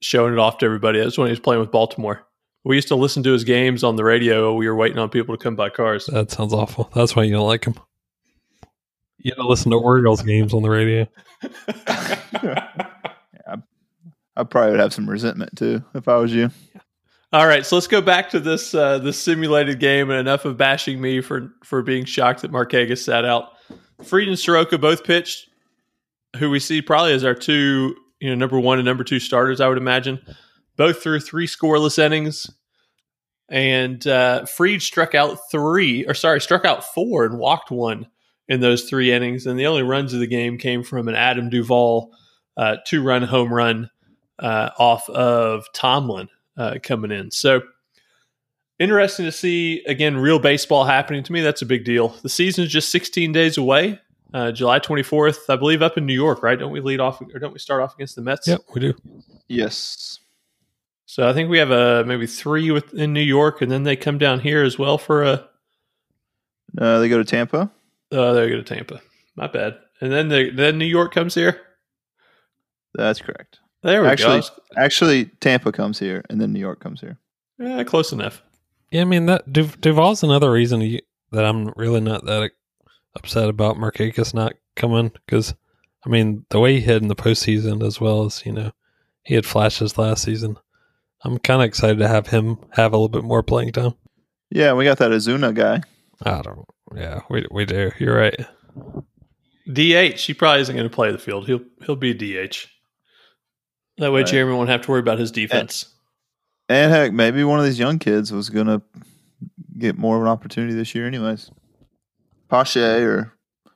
showing 0.00 0.32
it 0.32 0.38
off 0.38 0.58
to 0.58 0.66
everybody. 0.66 0.98
That's 0.98 1.18
when 1.18 1.28
he 1.28 1.32
was 1.32 1.40
playing 1.40 1.60
with 1.60 1.70
Baltimore. 1.70 2.26
We 2.64 2.76
used 2.76 2.88
to 2.88 2.96
listen 2.96 3.22
to 3.22 3.32
his 3.32 3.44
games 3.44 3.82
on 3.82 3.96
the 3.96 4.04
radio. 4.04 4.52
We 4.52 4.68
were 4.68 4.76
waiting 4.76 4.98
on 4.98 5.08
people 5.08 5.36
to 5.36 5.42
come 5.42 5.56
buy 5.56 5.70
cars. 5.70 6.06
That 6.06 6.30
sounds 6.30 6.52
awful. 6.52 6.90
That's 6.94 7.16
why 7.16 7.22
you 7.22 7.32
don't 7.32 7.46
like 7.46 7.64
him. 7.64 7.74
You 9.18 9.32
don't 9.32 9.48
listen 9.48 9.70
to 9.70 9.78
Orioles 9.78 10.22
games 10.22 10.52
on 10.54 10.62
the 10.62 10.70
radio. 10.70 11.06
yeah, 12.42 13.56
I 14.36 14.44
probably 14.44 14.72
would 14.72 14.80
have 14.80 14.94
some 14.94 15.08
resentment 15.08 15.56
too 15.56 15.84
if 15.94 16.08
I 16.08 16.16
was 16.16 16.32
you. 16.32 16.50
All 17.32 17.46
right, 17.46 17.64
so 17.64 17.76
let's 17.76 17.86
go 17.86 18.00
back 18.00 18.30
to 18.30 18.40
this 18.40 18.74
uh, 18.74 18.98
this 18.98 19.18
simulated 19.18 19.78
game, 19.78 20.10
and 20.10 20.18
enough 20.18 20.44
of 20.44 20.56
bashing 20.56 21.00
me 21.00 21.20
for 21.20 21.52
for 21.62 21.82
being 21.82 22.04
shocked 22.04 22.42
that 22.42 22.50
Markakis 22.50 22.98
sat 22.98 23.24
out. 23.24 23.52
Fried 24.02 24.28
and 24.28 24.38
Soroka 24.38 24.78
both 24.78 25.04
pitched, 25.04 25.48
who 26.36 26.50
we 26.50 26.58
see 26.58 26.82
probably 26.82 27.12
as 27.12 27.22
our 27.22 27.34
two, 27.34 27.94
you 28.20 28.30
know, 28.30 28.34
number 28.34 28.58
one 28.58 28.78
and 28.78 28.86
number 28.86 29.04
two 29.04 29.20
starters. 29.20 29.60
I 29.60 29.68
would 29.68 29.78
imagine 29.78 30.18
both 30.80 31.02
threw 31.02 31.20
three 31.20 31.46
scoreless 31.46 31.98
innings, 31.98 32.50
and 33.50 34.06
uh, 34.06 34.46
Fried 34.46 34.80
struck 34.80 35.14
out 35.14 35.36
three, 35.50 36.06
or 36.06 36.14
sorry, 36.14 36.40
struck 36.40 36.64
out 36.64 36.82
four 36.94 37.26
and 37.26 37.38
walked 37.38 37.70
one 37.70 38.06
in 38.48 38.60
those 38.60 38.84
three 38.88 39.12
innings. 39.12 39.44
And 39.44 39.58
the 39.58 39.66
only 39.66 39.82
runs 39.82 40.14
of 40.14 40.20
the 40.20 40.26
game 40.26 40.56
came 40.56 40.82
from 40.82 41.06
an 41.06 41.14
Adam 41.14 41.50
Duvall 41.50 42.14
uh, 42.56 42.76
two 42.86 43.02
run 43.02 43.22
home 43.22 43.52
run 43.52 43.90
uh, 44.38 44.70
off 44.78 45.06
of 45.10 45.66
Tomlin 45.74 46.30
uh, 46.56 46.76
coming 46.82 47.10
in. 47.10 47.30
So 47.30 47.60
interesting 48.78 49.26
to 49.26 49.32
see 49.32 49.84
again 49.86 50.16
real 50.16 50.38
baseball 50.38 50.86
happening. 50.86 51.22
To 51.24 51.32
me, 51.32 51.42
that's 51.42 51.60
a 51.60 51.66
big 51.66 51.84
deal. 51.84 52.16
The 52.22 52.30
season 52.30 52.64
is 52.64 52.70
just 52.70 52.90
16 52.90 53.32
days 53.32 53.58
away. 53.58 54.00
Uh, 54.32 54.50
July 54.50 54.78
24th, 54.78 55.40
I 55.50 55.56
believe, 55.56 55.82
up 55.82 55.98
in 55.98 56.06
New 56.06 56.14
York, 56.14 56.42
right? 56.42 56.58
Don't 56.58 56.72
we 56.72 56.80
lead 56.80 57.00
off, 57.00 57.20
or 57.20 57.38
don't 57.38 57.52
we 57.52 57.58
start 57.58 57.82
off 57.82 57.94
against 57.96 58.16
the 58.16 58.22
Mets? 58.22 58.46
Yep, 58.46 58.60
we 58.74 58.80
do. 58.80 58.94
Yes. 59.46 60.20
So 61.10 61.28
I 61.28 61.32
think 61.32 61.50
we 61.50 61.58
have 61.58 61.72
a 61.72 62.04
maybe 62.04 62.28
three 62.28 62.70
with, 62.70 62.94
in 62.94 63.12
New 63.12 63.20
York, 63.20 63.62
and 63.62 63.68
then 63.68 63.82
they 63.82 63.96
come 63.96 64.16
down 64.16 64.38
here 64.38 64.62
as 64.62 64.78
well 64.78 64.96
for 64.96 65.24
a. 65.24 65.48
Uh, 66.78 67.00
they 67.00 67.08
go 67.08 67.18
to 67.18 67.24
Tampa. 67.24 67.68
Oh, 68.12 68.32
they 68.32 68.48
go 68.48 68.54
to 68.54 68.62
Tampa. 68.62 69.00
My 69.34 69.48
bad. 69.48 69.76
And 70.00 70.12
then 70.12 70.28
the 70.28 70.50
then 70.50 70.78
New 70.78 70.84
York 70.84 71.12
comes 71.12 71.34
here. 71.34 71.60
That's 72.94 73.20
correct. 73.20 73.58
There 73.82 74.02
we 74.02 74.06
actually, 74.06 74.42
go. 74.42 74.46
Actually, 74.76 75.24
Tampa 75.40 75.72
comes 75.72 75.98
here, 75.98 76.24
and 76.30 76.40
then 76.40 76.52
New 76.52 76.60
York 76.60 76.78
comes 76.78 77.00
here. 77.00 77.18
Yeah, 77.58 77.82
close 77.82 78.12
enough. 78.12 78.40
Yeah, 78.92 79.00
I 79.00 79.04
mean 79.04 79.26
that 79.26 79.52
du- 79.52 79.64
Duvall's 79.64 80.22
another 80.22 80.52
reason 80.52 80.80
you, 80.80 81.00
that 81.32 81.44
I'm 81.44 81.72
really 81.74 82.00
not 82.00 82.24
that 82.26 82.52
upset 83.16 83.48
about 83.48 83.78
Markakis 83.78 84.32
not 84.32 84.52
coming 84.76 85.10
because, 85.26 85.56
I 86.06 86.08
mean, 86.08 86.46
the 86.50 86.60
way 86.60 86.74
he 86.74 86.80
hit 86.80 87.02
in 87.02 87.08
the 87.08 87.16
postseason 87.16 87.84
as 87.84 88.00
well 88.00 88.26
as 88.26 88.46
you 88.46 88.52
know, 88.52 88.70
he 89.24 89.34
had 89.34 89.44
flashes 89.44 89.98
last 89.98 90.22
season. 90.22 90.56
I'm 91.24 91.38
kind 91.38 91.60
of 91.60 91.66
excited 91.66 91.98
to 91.98 92.08
have 92.08 92.28
him 92.28 92.58
have 92.72 92.92
a 92.92 92.96
little 92.96 93.08
bit 93.08 93.24
more 93.24 93.42
playing 93.42 93.72
time. 93.72 93.94
Yeah, 94.50 94.72
we 94.72 94.84
got 94.84 94.98
that 94.98 95.10
Ozuna 95.10 95.54
guy. 95.54 95.82
I 96.22 96.42
don't. 96.42 96.64
Yeah, 96.94 97.20
we 97.28 97.46
we 97.50 97.64
do. 97.64 97.92
You're 97.98 98.16
right. 98.16 98.46
DH. 99.72 100.20
He 100.20 100.34
probably 100.34 100.62
isn't 100.62 100.74
going 100.74 100.88
to 100.88 100.94
play 100.94 101.12
the 101.12 101.18
field. 101.18 101.46
He'll 101.46 101.62
he'll 101.84 101.96
be 101.96 102.14
DH. 102.14 102.66
That 103.98 104.12
way, 104.12 104.20
right. 104.20 104.26
Jeremy 104.26 104.56
won't 104.56 104.70
have 104.70 104.82
to 104.82 104.90
worry 104.90 105.00
about 105.00 105.18
his 105.18 105.30
defense. 105.30 105.94
And, 106.68 106.78
and 106.78 106.92
heck, 106.92 107.12
maybe 107.12 107.44
one 107.44 107.58
of 107.58 107.64
these 107.64 107.78
young 107.78 107.98
kids 107.98 108.32
was 108.32 108.48
going 108.48 108.66
to 108.66 108.82
get 109.78 109.98
more 109.98 110.16
of 110.16 110.22
an 110.22 110.28
opportunity 110.28 110.74
this 110.74 110.94
year, 110.94 111.06
anyways. 111.06 111.50
Pache 112.48 113.02
or 113.02 113.34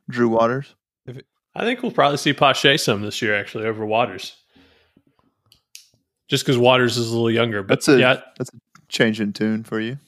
Drew 0.08 0.28
Waters. 0.28 0.74
If 1.06 1.18
I 1.54 1.64
think 1.64 1.82
we'll 1.82 1.92
probably 1.92 2.16
see 2.16 2.32
Pache 2.32 2.78
some 2.78 3.02
this 3.02 3.20
year, 3.20 3.38
actually, 3.38 3.66
over 3.66 3.84
Waters. 3.84 4.34
Just 6.28 6.44
because 6.44 6.56
Waters 6.58 6.96
is 6.96 7.08
a 7.10 7.12
little 7.12 7.30
younger, 7.30 7.62
but 7.62 7.68
That's 7.74 7.88
a- 7.88 7.98
yeah, 7.98 8.20
Change 8.88 9.20
in 9.20 9.32
tune 9.32 9.64
for 9.64 9.80
you. 9.80 9.98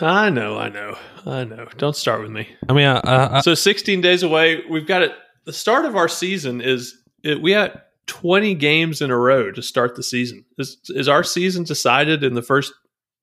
I 0.00 0.30
know, 0.30 0.56
I 0.56 0.68
know, 0.68 0.96
I 1.26 1.44
know. 1.44 1.66
Don't 1.76 1.96
start 1.96 2.22
with 2.22 2.30
me. 2.30 2.48
I 2.68 2.72
mean, 2.72 2.86
I, 2.86 2.98
I, 3.00 3.36
I, 3.36 3.40
So 3.40 3.54
16 3.54 4.00
days 4.00 4.22
away. 4.22 4.62
We've 4.70 4.86
got 4.86 5.02
it. 5.02 5.12
The 5.44 5.52
start 5.52 5.84
of 5.84 5.96
our 5.96 6.08
season 6.08 6.60
is 6.60 6.96
it, 7.22 7.42
we 7.42 7.52
had 7.52 7.80
20 8.06 8.54
games 8.54 9.02
in 9.02 9.10
a 9.10 9.16
row 9.18 9.50
to 9.52 9.60
start 9.62 9.96
the 9.96 10.02
season. 10.02 10.44
Is 10.58 10.78
is 10.88 11.08
our 11.08 11.22
season 11.24 11.64
decided 11.64 12.22
in 12.24 12.34
the 12.34 12.42
first 12.42 12.72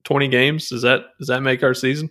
20 0.04 0.28
games? 0.28 0.68
Does 0.68 0.82
that 0.82 1.06
does 1.18 1.28
that 1.28 1.40
make 1.42 1.62
our 1.62 1.74
season? 1.74 2.10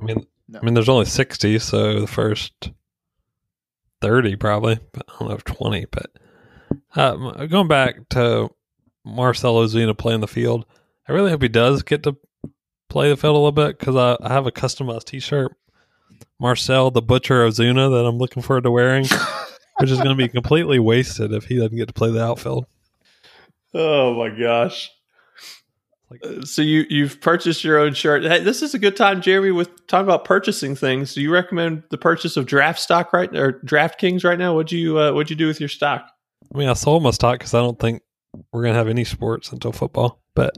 I 0.00 0.04
mean, 0.04 0.26
No. 0.48 0.58
I 0.60 0.64
mean, 0.64 0.74
there's 0.74 0.88
only 0.88 1.06
sixty, 1.06 1.58
so 1.58 2.00
the 2.00 2.06
first 2.06 2.70
thirty 4.00 4.36
probably. 4.36 4.78
But 4.92 5.04
I 5.08 5.12
don't 5.18 5.28
know 5.28 5.34
if 5.36 5.44
twenty. 5.44 5.86
But 5.90 6.10
uh, 6.96 7.46
going 7.46 7.68
back 7.68 8.08
to 8.10 8.50
Marcel 9.04 9.54
Ozuna 9.56 9.96
playing 9.96 10.20
the 10.20 10.28
field, 10.28 10.64
I 11.08 11.12
really 11.12 11.30
hope 11.30 11.42
he 11.42 11.48
does 11.48 11.82
get 11.82 12.02
to 12.04 12.16
play 12.88 13.08
the 13.08 13.16
field 13.16 13.34
a 13.34 13.38
little 13.38 13.52
bit 13.52 13.78
because 13.78 13.96
I, 13.96 14.16
I 14.24 14.32
have 14.32 14.46
a 14.46 14.52
customized 14.52 15.04
T-shirt, 15.04 15.52
Marcel 16.38 16.90
the 16.90 17.02
Butcher 17.02 17.46
Ozuna, 17.46 17.90
that 17.90 18.06
I'm 18.06 18.18
looking 18.18 18.42
forward 18.42 18.64
to 18.64 18.70
wearing, 18.70 19.04
which 19.78 19.90
is 19.90 19.98
going 19.98 20.10
to 20.10 20.14
be 20.14 20.28
completely 20.28 20.78
wasted 20.78 21.32
if 21.32 21.44
he 21.46 21.56
doesn't 21.56 21.76
get 21.76 21.88
to 21.88 21.94
play 21.94 22.10
the 22.10 22.22
outfield. 22.24 22.66
Oh 23.74 24.14
my 24.14 24.28
gosh. 24.28 24.90
Like- 26.10 26.20
Uh, 26.24 26.42
So 26.44 26.60
you 26.62 26.84
you've 26.90 27.20
purchased 27.22 27.64
your 27.64 27.78
own 27.78 27.94
shirt. 27.94 28.22
Hey, 28.22 28.40
this 28.40 28.60
is 28.62 28.74
a 28.74 28.78
good 28.78 28.96
time, 28.96 29.22
Jeremy, 29.22 29.50
with 29.50 29.86
talking 29.86 30.04
about 30.06 30.24
purchasing 30.26 30.76
things. 30.76 31.14
Do 31.14 31.22
you 31.22 31.32
recommend 31.32 31.84
the 31.90 31.96
purchase 31.98 32.36
of 32.36 32.44
draft 32.46 32.78
stock 32.80 33.12
right 33.14 33.34
or 33.34 33.54
DraftKings 33.64 34.22
right 34.24 34.38
now? 34.38 34.54
What'd 34.54 34.72
you 34.72 34.98
uh, 34.98 35.12
what'd 35.12 35.30
you 35.30 35.36
do 35.36 35.46
with 35.46 35.58
your 35.58 35.70
stock? 35.70 36.06
I 36.54 36.58
mean, 36.58 36.68
I 36.68 36.74
sold 36.74 37.02
my 37.02 37.12
stock 37.12 37.38
because 37.38 37.54
I 37.54 37.60
don't 37.60 37.78
think 37.78 38.02
we're 38.52 38.62
going 38.62 38.72
to 38.74 38.78
have 38.78 38.88
any 38.88 39.04
sports 39.04 39.52
until 39.52 39.72
football. 39.72 40.20
But 40.34 40.56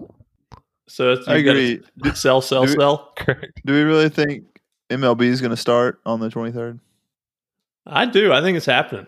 So 0.89 1.13
it's, 1.13 1.27
I 1.29 1.43
gotta 1.43 1.59
agree. 1.59 1.83
Do, 2.03 2.15
Sell, 2.15 2.41
sell, 2.41 2.65
Do 2.65 2.73
we- 2.73 2.77
sell. 2.79 3.13
correct. 3.17 3.61
do 3.65 3.73
we 3.73 3.83
really 3.83 4.09
think 4.09 4.45
MLB 4.91 5.23
is 5.23 5.41
going 5.41 5.51
to 5.51 5.57
start 5.57 6.01
on 6.07 6.21
the 6.21 6.29
23rd? 6.29 6.81
I 7.87 8.07
do. 8.07 8.33
I 8.33 8.41
think 8.41 8.57
it's 8.57 8.67
happening. 8.67 9.07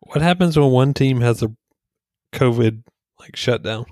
What 0.00 0.22
happens 0.22 0.58
when 0.58 0.70
one 0.70 0.94
team 0.94 1.20
has 1.20 1.42
a 1.42 1.50
COVID 2.32 2.82
like 3.20 3.36
shutdown? 3.36 3.86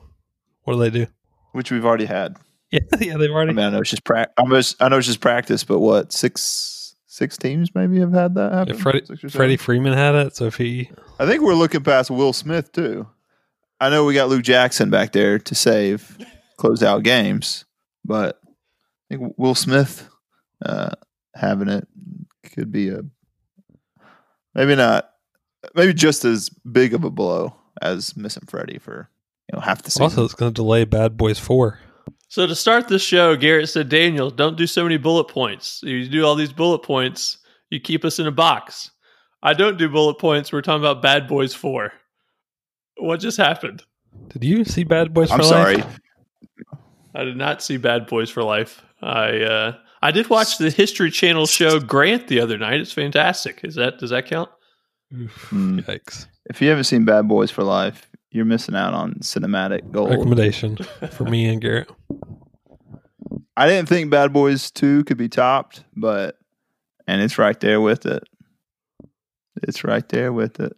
What 0.63 0.75
do 0.75 0.81
they 0.81 0.91
do? 0.91 1.07
Which 1.53 1.71
we've 1.71 1.85
already 1.85 2.07
had. 2.07 2.37
Yeah, 2.73 2.81
yeah, 3.01 3.17
they've 3.19 3.29
I 3.31 3.35
already. 3.35 3.53
mean, 3.53 3.67
I 3.67 3.69
know 3.69 3.81
it's 3.81 3.91
just 3.91 4.03
pra- 4.03 4.29
I, 4.39 4.45
know 4.45 4.57
it's 4.57 4.77
just 5.07 5.21
practice, 5.21 5.63
but 5.63 5.81
what 5.81 6.11
six 6.11 6.97
six 7.07 7.37
teams 7.37 7.75
maybe 7.75 8.01
have 8.01 8.15
had 8.15 8.35
that 8.37 8.51
happen? 8.51 8.75
Yeah, 8.77 8.81
Freddie, 8.83 8.99
Six 9.01 9.11
or 9.11 9.17
seven? 9.29 9.31
Freddie 9.31 9.57
Freeman 9.59 9.93
had 9.93 10.15
it, 10.15 10.35
so 10.35 10.47
if 10.47 10.57
he, 10.57 10.91
I 11.19 11.27
think 11.27 11.43
we're 11.43 11.53
looking 11.53 11.83
past 11.83 12.11
Will 12.11 12.33
Smith 12.33 12.73
too. 12.73 13.07
I 13.83 13.89
know 13.89 14.05
we 14.05 14.15
got 14.15 14.29
Luke 14.29 14.45
Jackson 14.45 14.91
back 14.91 15.11
there 15.11 15.41
to 15.41 15.55
save 15.57 16.17
close 16.57 16.85
out 16.85 17.03
games, 17.03 17.65
but 18.05 18.41
I 18.47 19.17
think 19.17 19.35
Will 19.37 19.57
Smith 19.57 20.09
uh, 20.65 20.91
having 21.35 21.69
it 21.69 21.89
could 22.45 22.71
be 22.71 22.91
a 22.91 23.01
maybe 24.55 24.77
not 24.77 25.11
maybe 25.75 25.93
just 25.93 26.25
as 26.25 26.49
big 26.49 26.95
of 26.95 27.03
a 27.03 27.11
blow 27.11 27.57
as 27.81 28.17
missing 28.17 28.45
Freddie 28.47 28.79
for 28.79 29.11
you 29.51 29.57
know 29.57 29.61
half 29.61 29.83
the 29.83 29.91
season. 29.91 30.05
also 30.05 30.25
it's 30.25 30.35
going 30.35 30.53
to 30.53 30.55
delay 30.55 30.85
Bad 30.85 31.17
Boys 31.17 31.41
Four. 31.41 31.81
So 32.29 32.47
to 32.47 32.55
start 32.55 32.87
this 32.87 33.03
show, 33.03 33.35
Garrett 33.35 33.69
said, 33.69 33.89
Daniel, 33.89 34.31
don't 34.31 34.57
do 34.57 34.69
so 34.69 34.85
many 34.85 34.97
bullet 34.97 35.25
points. 35.25 35.81
You 35.83 36.09
do 36.09 36.25
all 36.25 36.37
these 36.37 36.53
bullet 36.53 36.85
points, 36.85 37.39
you 37.69 37.81
keep 37.81 38.05
us 38.05 38.21
in 38.21 38.29
a 38.29 38.33
box. 38.33 38.93
I 39.43 39.55
don't 39.55 39.77
do 39.77 39.89
bullet 39.89 40.21
points. 40.21 40.53
We're 40.53 40.63
talking 40.63 40.81
about 40.81 41.03
Bad 41.03 41.27
Boys 41.27 41.53
4. 41.53 41.93
What 42.99 43.21
just 43.21 43.37
happened? 43.37 43.83
Did 44.29 44.45
you 44.45 44.65
see 44.65 44.85
Bad 44.85 45.13
Boys? 45.15 45.31
I'm 45.31 45.39
for 45.39 45.45
sorry. 45.45 45.77
Life? 45.77 45.99
I 47.15 47.25
did 47.25 47.37
not 47.37 47.63
see 47.63 47.77
Bad 47.77 48.07
Boys 48.07 48.31
for 48.31 48.43
Life. 48.43 48.83
I 49.03 49.41
uh, 49.43 49.73
I 50.03 50.11
did 50.11 50.29
watch 50.31 50.59
the 50.59 50.71
History 50.71 51.11
Channel 51.11 51.47
show 51.47 51.79
Grant 51.81 52.29
the 52.29 52.41
other 52.41 52.59
night. 52.59 52.81
It's 52.81 52.93
fantastic. 52.93 53.61
Is 53.65 53.75
that 53.75 53.99
does 53.99 54.11
that 54.11 54.27
count? 54.27 54.51
Oof, 55.15 55.49
Mm. 55.51 55.85
Yikes! 55.85 56.27
If 56.47 56.63
you 56.63 56.69
haven't 56.69 56.85
seen 56.85 57.05
Bad 57.05 57.29
Boys 57.29 57.51
for 57.51 57.63
Life, 57.65 58.09
you're 58.31 58.45
missing 58.47 58.75
out 58.75 58.95
on 58.95 59.15
cinematic 59.17 59.91
gold. 59.93 60.11
Recommendation 60.11 60.77
for 61.11 61.25
me 61.25 61.47
and 61.47 61.61
Garrett. 61.61 61.91
I 63.57 63.67
didn't 63.69 63.89
think 63.89 64.11
Bad 64.11 64.33
Boys 64.33 64.71
2 64.71 65.05
could 65.05 65.19
be 65.19 65.29
topped, 65.29 65.85
but 65.95 66.37
and 67.07 67.21
it's 67.21 67.37
right 67.37 67.59
there 67.61 67.81
with 67.81 68.07
it. 68.07 68.23
It's 69.63 69.85
right 69.85 70.09
there 70.09 70.33
with 70.33 70.59
it. 70.61 70.75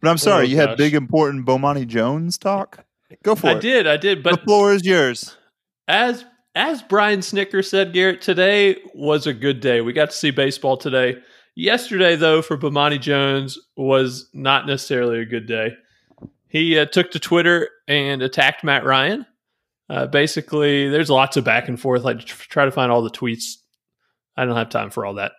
But 0.00 0.10
I'm 0.10 0.18
sorry, 0.18 0.44
Oh, 0.44 0.48
you 0.48 0.56
had 0.56 0.76
big 0.76 0.94
important 0.94 1.44
Bomani 1.46 1.86
Jones 1.86 2.38
talk. 2.38 2.84
Go 3.22 3.34
for 3.34 3.48
I 3.48 3.52
it. 3.52 3.56
I 3.56 3.60
did, 3.60 3.86
I 3.86 3.96
did, 3.96 4.22
But 4.22 4.40
the 4.40 4.44
floor 4.44 4.72
is 4.72 4.84
yours. 4.84 5.36
as 5.86 6.24
as 6.54 6.82
Brian 6.82 7.20
Snitker 7.20 7.64
said, 7.64 7.92
Garrett, 7.92 8.20
today 8.20 8.76
was 8.94 9.26
a 9.26 9.32
good 9.34 9.60
day. 9.60 9.80
We 9.80 9.92
got 9.92 10.10
to 10.10 10.16
see 10.16 10.30
baseball 10.30 10.76
today. 10.76 11.16
Yesterday, 11.54 12.16
though, 12.16 12.42
for 12.42 12.56
Bomani 12.58 13.00
Jones 13.00 13.58
was 13.76 14.28
not 14.32 14.66
necessarily 14.66 15.20
a 15.20 15.24
good 15.24 15.46
day. 15.46 15.70
He 16.48 16.78
uh, 16.78 16.86
took 16.86 17.10
to 17.12 17.20
Twitter 17.20 17.68
and 17.86 18.22
attacked 18.22 18.64
Matt 18.64 18.84
Ryan. 18.84 19.26
Uh, 19.90 20.06
basically, 20.06 20.88
there's 20.88 21.10
lots 21.10 21.36
of 21.36 21.44
back 21.44 21.68
and 21.68 21.78
forth. 21.78 22.04
I 22.06 22.14
try 22.14 22.64
to 22.64 22.70
find 22.70 22.90
all 22.90 23.02
the 23.02 23.10
tweets. 23.10 23.54
I 24.36 24.44
don't 24.44 24.56
have 24.56 24.68
time 24.70 24.90
for 24.90 25.04
all 25.06 25.14
that, 25.14 25.32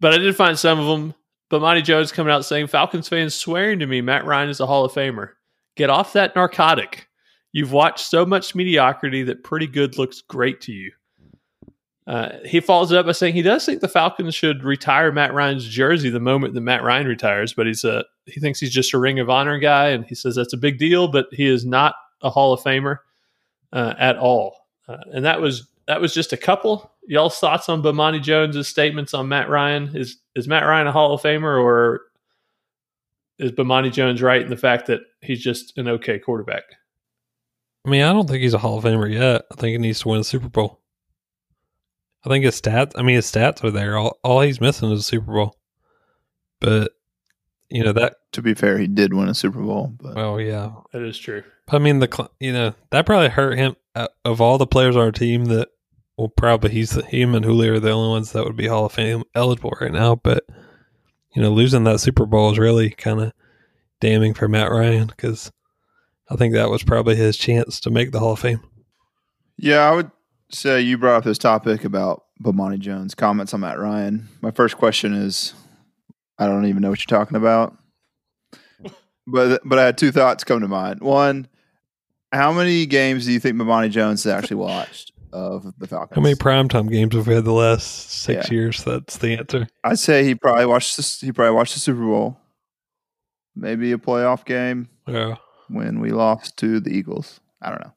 but 0.00 0.12
I 0.14 0.18
did 0.18 0.34
find 0.36 0.58
some 0.58 0.78
of 0.78 0.86
them. 0.86 1.14
Bomani 1.50 1.82
Jones 1.82 2.12
coming 2.12 2.32
out 2.32 2.44
saying 2.44 2.66
Falcons 2.66 3.08
fans 3.08 3.34
swearing 3.34 3.78
to 3.78 3.86
me 3.86 4.00
Matt 4.00 4.24
Ryan 4.24 4.48
is 4.48 4.60
a 4.60 4.66
Hall 4.66 4.84
of 4.84 4.92
Famer. 4.92 5.30
Get 5.76 5.90
off 5.90 6.12
that 6.14 6.34
narcotic. 6.34 7.08
You've 7.52 7.72
watched 7.72 8.06
so 8.06 8.26
much 8.26 8.54
mediocrity 8.54 9.22
that 9.24 9.44
pretty 9.44 9.66
good 9.66 9.96
looks 9.96 10.20
great 10.20 10.60
to 10.62 10.72
you. 10.72 10.92
Uh, 12.06 12.38
he 12.44 12.60
follows 12.60 12.92
it 12.92 12.98
up 12.98 13.06
by 13.06 13.12
saying 13.12 13.34
he 13.34 13.42
does 13.42 13.66
think 13.66 13.80
the 13.80 13.88
Falcons 13.88 14.34
should 14.34 14.62
retire 14.62 15.10
Matt 15.10 15.34
Ryan's 15.34 15.66
jersey 15.66 16.08
the 16.08 16.20
moment 16.20 16.54
that 16.54 16.60
Matt 16.60 16.84
Ryan 16.84 17.06
retires, 17.06 17.52
but 17.52 17.66
he's 17.66 17.82
a 17.82 18.04
he 18.26 18.40
thinks 18.40 18.60
he's 18.60 18.72
just 18.72 18.94
a 18.94 18.98
Ring 18.98 19.18
of 19.18 19.28
Honor 19.28 19.58
guy, 19.58 19.88
and 19.88 20.04
he 20.04 20.14
says 20.14 20.36
that's 20.36 20.52
a 20.52 20.58
big 20.58 20.78
deal, 20.78 21.08
but 21.08 21.26
he 21.32 21.46
is 21.46 21.64
not 21.64 21.96
a 22.22 22.30
Hall 22.30 22.52
of 22.52 22.60
Famer 22.60 22.98
uh, 23.72 23.94
at 23.98 24.16
all. 24.18 24.56
Uh, 24.86 24.98
and 25.12 25.24
that 25.24 25.40
was 25.40 25.66
that 25.86 26.00
was 26.00 26.12
just 26.12 26.32
a 26.32 26.36
couple. 26.36 26.92
Y'all's 27.06 27.38
thoughts 27.38 27.68
on 27.68 27.82
Bomani 27.82 28.22
Jones's 28.22 28.68
statements 28.68 29.14
on 29.14 29.28
Matt 29.28 29.48
Ryan? 29.48 29.96
Is 29.96 30.18
is 30.34 30.48
Matt 30.48 30.64
Ryan 30.64 30.86
a 30.86 30.92
Hall 30.92 31.14
of 31.14 31.22
Famer, 31.22 31.62
or 31.62 32.02
is 33.38 33.52
Bomani 33.52 33.92
Jones 33.92 34.22
right 34.22 34.42
in 34.42 34.50
the 34.50 34.56
fact 34.56 34.86
that 34.86 35.00
he's 35.20 35.42
just 35.42 35.76
an 35.78 35.88
okay 35.88 36.18
quarterback? 36.18 36.64
I 37.86 37.90
mean, 37.90 38.02
I 38.02 38.12
don't 38.12 38.28
think 38.28 38.42
he's 38.42 38.54
a 38.54 38.58
Hall 38.58 38.78
of 38.78 38.84
Famer 38.84 39.12
yet. 39.12 39.42
I 39.52 39.54
think 39.54 39.72
he 39.72 39.78
needs 39.78 40.00
to 40.00 40.08
win 40.08 40.20
a 40.20 40.24
Super 40.24 40.48
Bowl. 40.48 40.80
I 42.24 42.28
think 42.28 42.44
his 42.44 42.60
stats. 42.60 42.92
I 42.96 43.02
mean, 43.02 43.16
his 43.16 43.30
stats 43.30 43.62
are 43.62 43.70
there. 43.70 43.96
All 43.96 44.18
all 44.24 44.40
he's 44.40 44.60
missing 44.60 44.90
is 44.90 45.00
a 45.00 45.04
Super 45.04 45.32
Bowl. 45.32 45.56
But 46.60 46.92
you 47.70 47.84
know 47.84 47.92
that. 47.92 48.16
To 48.32 48.42
be 48.42 48.54
fair, 48.54 48.76
he 48.78 48.86
did 48.86 49.14
win 49.14 49.28
a 49.28 49.34
Super 49.34 49.62
Bowl, 49.62 49.94
but 49.98 50.16
Well, 50.16 50.40
yeah. 50.40 50.72
That 50.92 51.02
is 51.02 51.16
true. 51.16 51.42
I 51.68 51.78
mean, 51.78 52.00
the 52.00 52.08
cl- 52.12 52.32
you 52.40 52.52
know 52.52 52.74
that 52.90 53.06
probably 53.06 53.28
hurt 53.28 53.56
him. 53.56 53.76
Uh, 53.94 54.08
of 54.26 54.42
all 54.42 54.58
the 54.58 54.66
players 54.66 54.94
on 54.94 55.02
our 55.02 55.12
team, 55.12 55.46
that 55.46 55.68
well, 56.16 56.28
probably 56.28 56.70
he's 56.70 56.92
him 57.06 57.34
and 57.34 57.44
Julio 57.44 57.74
are 57.74 57.80
the 57.80 57.90
only 57.90 58.08
ones 58.08 58.32
that 58.32 58.44
would 58.44 58.56
be 58.56 58.66
Hall 58.66 58.86
of 58.86 58.92
Fame 58.92 59.24
eligible 59.34 59.74
right 59.80 59.92
now. 59.92 60.14
But 60.16 60.44
you 61.34 61.42
know, 61.42 61.50
losing 61.50 61.84
that 61.84 62.00
Super 62.00 62.24
Bowl 62.24 62.50
is 62.50 62.58
really 62.58 62.90
kind 62.90 63.20
of 63.20 63.32
damning 64.00 64.34
for 64.34 64.48
Matt 64.48 64.70
Ryan 64.70 65.08
because 65.08 65.52
I 66.30 66.36
think 66.36 66.54
that 66.54 66.70
was 66.70 66.82
probably 66.82 67.16
his 67.16 67.36
chance 67.36 67.80
to 67.80 67.90
make 67.90 68.12
the 68.12 68.20
Hall 68.20 68.32
of 68.32 68.40
Fame. 68.40 68.60
yeah, 69.58 69.88
I 69.88 69.94
would 69.94 70.10
say 70.50 70.80
you 70.80 70.96
brought 70.96 71.18
up 71.18 71.24
this 71.24 71.38
topic 71.38 71.84
about 71.84 72.24
Bomani 72.42 72.78
Jones 72.78 73.14
comments 73.14 73.52
on 73.52 73.60
Matt 73.60 73.78
Ryan. 73.78 74.28
My 74.40 74.50
first 74.50 74.76
question 74.76 75.12
is, 75.12 75.54
I 76.38 76.46
don't 76.46 76.66
even 76.66 76.82
know 76.82 76.90
what 76.90 77.00
you're 77.00 77.18
talking 77.18 77.36
about. 77.36 77.76
But 79.26 79.62
but 79.64 79.78
I 79.78 79.84
had 79.84 79.98
two 79.98 80.12
thoughts 80.12 80.44
come 80.44 80.60
to 80.60 80.68
mind. 80.68 81.00
One, 81.00 81.48
how 82.32 82.52
many 82.52 82.86
games 82.86 83.24
do 83.24 83.32
you 83.32 83.40
think 83.40 83.56
Bomani 83.56 83.90
Jones 83.90 84.22
has 84.22 84.32
actually 84.32 84.58
watched 84.58 85.12
of 85.32 85.72
the 85.78 85.86
Falcons? 85.86 86.16
How 86.16 86.22
many 86.22 86.34
primetime 86.34 86.90
games 86.90 87.14
have 87.14 87.26
we 87.26 87.34
had 87.34 87.44
the 87.44 87.52
last 87.52 88.10
six 88.10 88.48
Yeah. 88.50 88.54
years? 88.54 88.84
That's 88.84 89.16
the 89.18 89.34
answer. 89.34 89.68
I'd 89.84 89.98
say 89.98 90.24
he 90.24 90.34
probably 90.34 90.66
watched 90.66 90.96
this, 90.96 91.20
he 91.20 91.32
probably 91.32 91.54
watched 91.54 91.74
the 91.74 91.80
Super 91.80 92.00
Bowl, 92.04 92.38
maybe 93.54 93.92
a 93.92 93.98
playoff 93.98 94.44
game 94.44 94.88
Yeah. 95.06 95.36
when 95.68 96.00
we 96.00 96.10
lost 96.10 96.56
to 96.58 96.80
the 96.80 96.90
Eagles. 96.90 97.40
I 97.62 97.70
don't 97.70 97.80
know. 97.82 97.92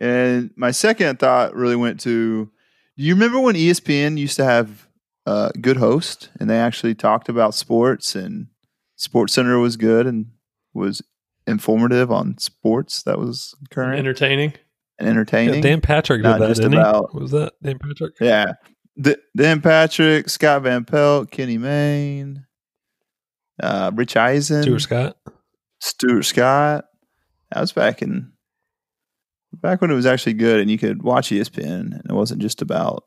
And 0.00 0.50
my 0.56 0.70
second 0.70 1.18
thought 1.18 1.54
really 1.54 1.76
went 1.76 2.00
to 2.00 2.50
do 2.96 3.04
you 3.04 3.14
remember 3.14 3.40
when 3.40 3.54
ESPN 3.56 4.18
used 4.18 4.36
to 4.36 4.44
have 4.44 4.86
a 5.26 5.50
good 5.60 5.76
host 5.78 6.30
and 6.38 6.48
they 6.50 6.58
actually 6.58 6.94
talked 6.94 7.28
about 7.28 7.54
sports 7.54 8.14
and 8.14 8.46
Sports 8.96 9.32
Center 9.32 9.58
was 9.58 9.76
good 9.76 10.06
and 10.06 10.26
was 10.74 11.02
informative 11.46 12.10
on 12.12 12.38
sports 12.38 13.02
that 13.02 13.18
was 13.18 13.54
current 13.70 13.98
Entertaining. 13.98 14.52
And 15.02 15.10
entertaining. 15.10 15.56
Yeah, 15.56 15.60
Dan 15.60 15.80
Patrick 15.80 16.22
did 16.22 16.32
that, 16.40 16.48
just 16.48 16.60
didn't 16.62 16.78
about-? 16.78 17.14
Was 17.14 17.30
that 17.32 17.52
Dan 17.62 17.78
Patrick? 17.78 18.14
Yeah. 18.20 18.52
D- 19.00 19.16
Dan 19.36 19.60
Patrick, 19.60 20.28
Scott 20.28 20.62
Van 20.62 20.84
Pelt, 20.84 21.30
Kenny 21.30 21.58
Mayne. 21.58 22.44
uh, 23.62 23.90
Rich 23.94 24.16
Eisen, 24.16 24.62
Stuart 24.62 24.80
Scott. 24.80 25.16
Stuart 25.80 26.22
Scott. 26.24 26.84
That 27.52 27.60
was 27.60 27.72
back 27.72 28.02
in 28.02 28.32
back 29.54 29.80
when 29.80 29.90
it 29.90 29.94
was 29.94 30.06
actually 30.06 30.34
good, 30.34 30.60
and 30.60 30.70
you 30.70 30.78
could 30.78 31.02
watch 31.02 31.28
ESPN, 31.30 31.92
and 31.92 32.02
it 32.08 32.12
wasn't 32.12 32.40
just 32.42 32.62
about 32.62 33.04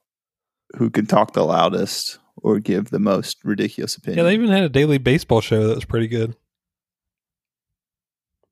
who 0.78 0.90
could 0.90 1.08
talk 1.10 1.34
the 1.34 1.44
loudest 1.46 2.20
or 2.38 2.60
give 2.60 2.90
the 2.90 3.00
most 3.00 3.38
ridiculous 3.44 3.96
opinion. 3.96 4.18
Yeah, 4.20 4.24
they 4.30 4.34
even 4.36 4.50
had 4.50 4.64
a 4.64 4.70
daily 4.70 4.98
baseball 4.98 5.42
show 5.42 5.68
that 5.68 5.76
was 5.76 5.86
pretty 5.86 6.08
good. 6.08 6.36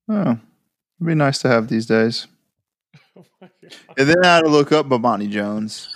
oh, 0.09 0.31
it'd 0.31 1.07
be 1.07 1.15
nice 1.15 1.39
to 1.39 1.47
have 1.49 1.67
these 1.67 1.85
days. 1.85 2.27
And 3.15 4.09
then 4.09 4.23
I 4.23 4.35
had 4.35 4.41
to 4.43 4.49
look 4.49 4.71
up 4.71 4.87
Bomani 4.87 5.29
Jones. 5.29 5.87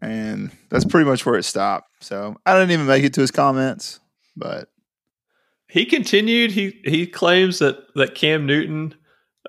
And 0.00 0.50
that's 0.68 0.84
pretty 0.84 1.08
much 1.08 1.24
where 1.26 1.36
it 1.36 1.44
stopped. 1.44 2.04
So 2.04 2.36
I 2.46 2.54
didn't 2.54 2.70
even 2.70 2.86
make 2.86 3.04
it 3.04 3.14
to 3.14 3.20
his 3.20 3.30
comments, 3.30 4.00
but 4.36 4.68
He 5.68 5.84
continued. 5.86 6.52
He 6.52 6.80
he 6.84 7.06
claims 7.06 7.58
that 7.58 7.78
that 7.94 8.14
Cam 8.14 8.46
Newton 8.46 8.94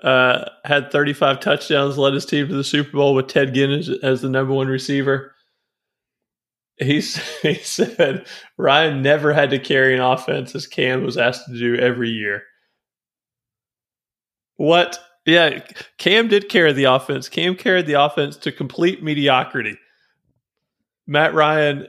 uh, 0.02 0.48
had 0.64 0.90
35 0.90 1.40
touchdowns, 1.40 1.98
led 1.98 2.14
his 2.14 2.26
team 2.26 2.48
to 2.48 2.54
the 2.54 2.64
Super 2.64 2.92
Bowl 2.92 3.14
with 3.14 3.28
Ted 3.28 3.54
Ginn 3.54 3.70
as, 3.70 3.90
as 4.02 4.22
the 4.22 4.28
number 4.28 4.52
one 4.52 4.68
receiver. 4.68 5.34
He's, 6.78 7.16
he 7.42 7.54
said 7.54 8.26
Ryan 8.56 9.02
never 9.02 9.32
had 9.32 9.50
to 9.50 9.58
carry 9.58 9.94
an 9.94 10.00
offense 10.00 10.54
as 10.54 10.66
Cam 10.66 11.04
was 11.04 11.18
asked 11.18 11.46
to 11.46 11.58
do 11.58 11.76
every 11.76 12.10
year. 12.10 12.42
What? 14.56 14.98
Yeah, 15.26 15.60
Cam 15.98 16.28
did 16.28 16.48
carry 16.48 16.72
the 16.72 16.84
offense. 16.84 17.28
Cam 17.28 17.54
carried 17.54 17.86
the 17.86 18.02
offense 18.02 18.36
to 18.38 18.52
complete 18.52 19.02
mediocrity. 19.02 19.76
Matt 21.06 21.34
Ryan, 21.34 21.88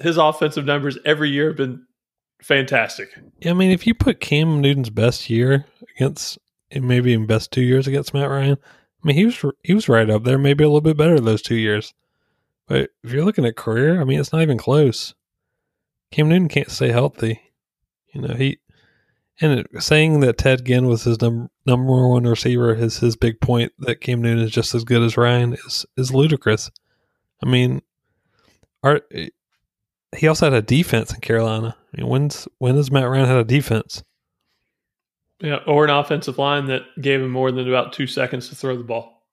his 0.00 0.16
offensive 0.16 0.64
numbers 0.64 0.98
every 1.04 1.30
year 1.30 1.48
have 1.48 1.56
been 1.56 1.84
fantastic. 2.42 3.10
Yeah, 3.40 3.50
I 3.50 3.54
mean, 3.54 3.70
if 3.70 3.86
you 3.86 3.94
put 3.94 4.20
Cam 4.20 4.60
Newton's 4.60 4.90
best 4.90 5.28
year 5.28 5.66
against, 5.96 6.38
maybe 6.72 7.12
even 7.12 7.26
best 7.26 7.50
two 7.50 7.62
years 7.62 7.86
against 7.86 8.14
Matt 8.14 8.30
Ryan, 8.30 8.56
I 9.02 9.06
mean, 9.06 9.16
he 9.16 9.24
was 9.24 9.44
he 9.62 9.74
was 9.74 9.88
right 9.88 10.08
up 10.08 10.24
there, 10.24 10.38
maybe 10.38 10.64
a 10.64 10.68
little 10.68 10.80
bit 10.80 10.96
better 10.96 11.18
those 11.18 11.42
two 11.42 11.56
years. 11.56 11.94
But 12.66 12.90
if 13.02 13.12
you're 13.12 13.24
looking 13.24 13.44
at 13.44 13.56
career, 13.56 14.00
I 14.00 14.04
mean, 14.04 14.20
it's 14.20 14.32
not 14.32 14.42
even 14.42 14.58
close. 14.58 15.14
Cam 16.12 16.28
Newton 16.28 16.48
can't 16.48 16.70
stay 16.70 16.90
healthy. 16.90 17.40
You 18.12 18.22
know, 18.22 18.34
he 18.34 18.58
and 19.40 19.66
saying 19.78 20.20
that 20.20 20.38
Ted 20.38 20.64
Ginn 20.64 20.86
was 20.86 21.04
his 21.04 21.20
num- 21.20 21.50
number 21.64 22.08
one 22.08 22.24
receiver 22.24 22.74
is 22.74 22.98
his 22.98 23.16
big 23.16 23.40
point 23.40 23.72
that 23.78 24.00
Cam 24.00 24.20
Newton 24.20 24.44
is 24.44 24.50
just 24.50 24.74
as 24.74 24.84
good 24.84 25.02
as 25.02 25.16
Ryan 25.16 25.54
is 25.54 25.86
is 25.96 26.12
ludicrous. 26.12 26.70
I 27.42 27.48
mean, 27.48 27.80
our 28.82 29.00
he 30.16 30.28
also 30.28 30.46
had 30.46 30.54
a 30.54 30.62
defense 30.62 31.12
in 31.12 31.20
Carolina. 31.20 31.76
I 31.94 32.00
mean, 32.00 32.08
when's 32.08 32.48
when 32.58 32.76
has 32.76 32.90
Matt 32.90 33.08
Ryan 33.08 33.26
had 33.26 33.36
a 33.36 33.44
defense? 33.44 34.02
Yeah, 35.40 35.60
or 35.66 35.84
an 35.84 35.90
offensive 35.90 36.36
line 36.36 36.66
that 36.66 36.82
gave 37.00 37.22
him 37.22 37.30
more 37.30 37.50
than 37.50 37.66
about 37.66 37.94
two 37.94 38.06
seconds 38.06 38.50
to 38.50 38.54
throw 38.54 38.76
the 38.76 38.84
ball. 38.84 39.26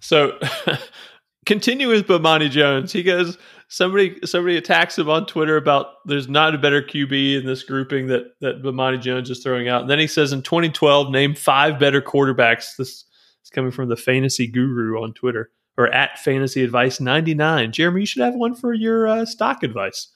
So, 0.00 0.38
continue 1.46 1.88
with 1.88 2.06
Bomani 2.06 2.50
Jones. 2.50 2.92
He 2.92 3.02
goes. 3.02 3.38
Somebody 3.70 4.18
somebody 4.24 4.56
attacks 4.56 4.98
him 4.98 5.10
on 5.10 5.26
Twitter 5.26 5.56
about 5.56 5.86
there's 6.06 6.28
not 6.28 6.54
a 6.54 6.58
better 6.58 6.82
QB 6.82 7.40
in 7.40 7.46
this 7.46 7.62
grouping 7.62 8.06
that 8.06 8.38
that 8.40 8.62
Bomani 8.62 9.00
Jones 9.00 9.30
is 9.30 9.42
throwing 9.42 9.68
out. 9.68 9.82
And 9.82 9.90
then 9.90 9.98
he 9.98 10.06
says 10.06 10.32
in 10.32 10.42
2012, 10.42 11.10
name 11.10 11.34
five 11.34 11.78
better 11.78 12.00
quarterbacks. 12.00 12.76
This 12.76 13.04
is 13.44 13.50
coming 13.52 13.70
from 13.70 13.88
the 13.88 13.96
Fantasy 13.96 14.46
Guru 14.46 15.02
on 15.02 15.12
Twitter 15.12 15.50
or 15.76 15.86
at 15.94 16.18
Fantasy 16.18 16.64
Advice 16.64 17.00
99. 17.00 17.72
Jeremy, 17.72 18.00
you 18.00 18.06
should 18.06 18.22
have 18.22 18.34
one 18.34 18.54
for 18.54 18.74
your 18.74 19.06
uh, 19.06 19.24
stock 19.24 19.62
advice. 19.62 20.08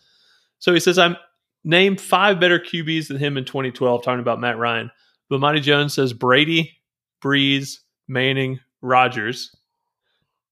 So 0.58 0.74
he 0.74 0.80
says, 0.80 0.98
I'm 0.98 1.16
name 1.64 1.96
five 1.96 2.40
better 2.40 2.58
QBs 2.58 3.08
than 3.08 3.18
him 3.18 3.36
in 3.36 3.44
2012, 3.44 4.02
talking 4.02 4.20
about 4.20 4.40
Matt 4.40 4.58
Ryan. 4.58 4.90
Bomani 5.30 5.62
Jones 5.62 5.94
says 5.94 6.12
Brady, 6.12 6.76
Brees, 7.22 7.78
Manning, 8.08 8.60
Rodgers, 8.80 9.54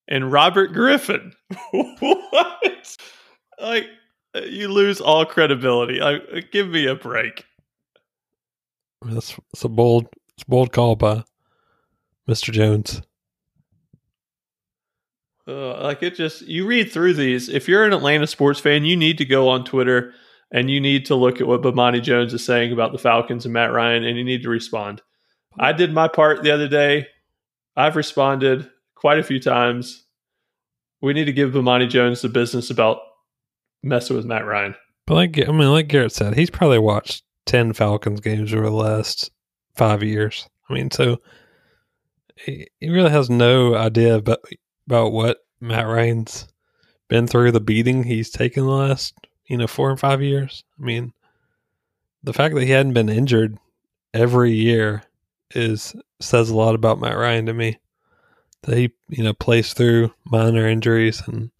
and 0.06 0.30
Robert 0.32 0.72
Griffin. 0.72 1.32
Like, 3.60 3.88
you 4.34 4.68
lose 4.68 5.00
all 5.00 5.24
credibility. 5.24 6.00
Like, 6.00 6.50
give 6.52 6.68
me 6.68 6.86
a 6.86 6.94
break. 6.94 7.44
That's, 9.02 9.36
that's 9.52 9.64
a 9.64 9.68
bold, 9.68 10.08
it's 10.34 10.44
a 10.46 10.50
bold 10.50 10.72
call 10.72 10.96
by 10.96 11.24
Mr. 12.28 12.52
Jones. 12.52 13.02
Uh, 15.48 15.82
like 15.82 16.02
it 16.02 16.14
just 16.14 16.42
you 16.42 16.64
read 16.64 16.92
through 16.92 17.14
these. 17.14 17.48
If 17.48 17.66
you're 17.66 17.84
an 17.84 17.92
Atlanta 17.92 18.26
sports 18.26 18.60
fan, 18.60 18.84
you 18.84 18.96
need 18.96 19.18
to 19.18 19.24
go 19.24 19.48
on 19.48 19.64
Twitter 19.64 20.12
and 20.52 20.70
you 20.70 20.80
need 20.80 21.06
to 21.06 21.14
look 21.14 21.40
at 21.40 21.46
what 21.46 21.62
Bomani 21.62 22.02
Jones 22.02 22.34
is 22.34 22.44
saying 22.44 22.72
about 22.72 22.92
the 22.92 22.98
Falcons 22.98 23.44
and 23.44 23.54
Matt 23.54 23.72
Ryan, 23.72 24.04
and 24.04 24.16
you 24.16 24.24
need 24.24 24.42
to 24.42 24.48
respond. 24.48 25.00
I 25.58 25.72
did 25.72 25.92
my 25.92 26.08
part 26.08 26.42
the 26.42 26.52
other 26.52 26.68
day. 26.68 27.06
I've 27.76 27.96
responded 27.96 28.68
quite 28.94 29.18
a 29.18 29.24
few 29.24 29.40
times. 29.40 30.04
We 31.00 31.12
need 31.12 31.24
to 31.26 31.32
give 31.32 31.52
Bomani 31.52 31.88
Jones 31.88 32.20
the 32.20 32.28
business 32.28 32.70
about 32.70 32.98
messing 33.82 34.16
with 34.16 34.26
Matt 34.26 34.46
Ryan. 34.46 34.74
But 35.06 35.14
like 35.14 35.48
I 35.48 35.52
mean, 35.52 35.70
like 35.70 35.88
Garrett 35.88 36.12
said, 36.12 36.34
he's 36.34 36.50
probably 36.50 36.78
watched 36.78 37.22
ten 37.46 37.72
Falcons 37.72 38.20
games 38.20 38.54
over 38.54 38.66
the 38.66 38.70
last 38.70 39.30
five 39.76 40.02
years. 40.02 40.48
I 40.68 40.74
mean, 40.74 40.90
so 40.90 41.18
he, 42.36 42.68
he 42.78 42.88
really 42.88 43.10
has 43.10 43.28
no 43.28 43.74
idea 43.74 44.16
about 44.16 44.38
about 44.86 45.12
what 45.12 45.38
Matt 45.60 45.86
Ryan's 45.86 46.48
been 47.08 47.26
through, 47.26 47.52
the 47.52 47.60
beating 47.60 48.04
he's 48.04 48.30
taken 48.30 48.64
the 48.64 48.70
last 48.70 49.14
you 49.46 49.56
know 49.56 49.66
four 49.66 49.90
and 49.90 50.00
five 50.00 50.22
years. 50.22 50.64
I 50.80 50.84
mean, 50.84 51.12
the 52.22 52.32
fact 52.32 52.54
that 52.54 52.64
he 52.64 52.70
hadn't 52.70 52.94
been 52.94 53.08
injured 53.08 53.58
every 54.14 54.52
year 54.52 55.02
is 55.54 55.94
says 56.20 56.50
a 56.50 56.56
lot 56.56 56.74
about 56.74 57.00
Matt 57.00 57.16
Ryan 57.16 57.46
to 57.46 57.54
me. 57.54 57.78
That 58.62 58.76
he 58.76 58.92
you 59.08 59.24
know 59.24 59.32
plays 59.32 59.72
through 59.72 60.12
minor 60.24 60.68
injuries 60.68 61.22
and 61.26 61.50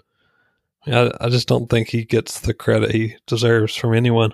I, 0.87 1.11
I 1.21 1.29
just 1.29 1.49
don't 1.49 1.69
think 1.69 1.88
he 1.88 2.05
gets 2.05 2.40
the 2.40 2.55
credit 2.55 2.93
he 2.93 3.16
deserves 3.27 3.75
from 3.75 3.95
anyone. 3.95 4.33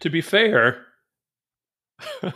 To 0.00 0.10
be 0.10 0.20
fair, 0.20 0.84
to 2.22 2.32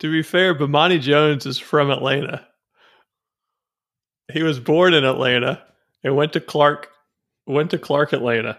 be 0.00 0.22
fair, 0.22 0.54
Bomani 0.54 1.00
Jones 1.00 1.46
is 1.46 1.58
from 1.58 1.90
Atlanta. 1.90 2.46
He 4.32 4.42
was 4.42 4.60
born 4.60 4.94
in 4.94 5.04
Atlanta 5.04 5.62
and 6.02 6.16
went 6.16 6.32
to 6.34 6.40
Clark, 6.40 6.88
went 7.46 7.70
to 7.72 7.78
Clark, 7.78 8.12
Atlanta. 8.12 8.58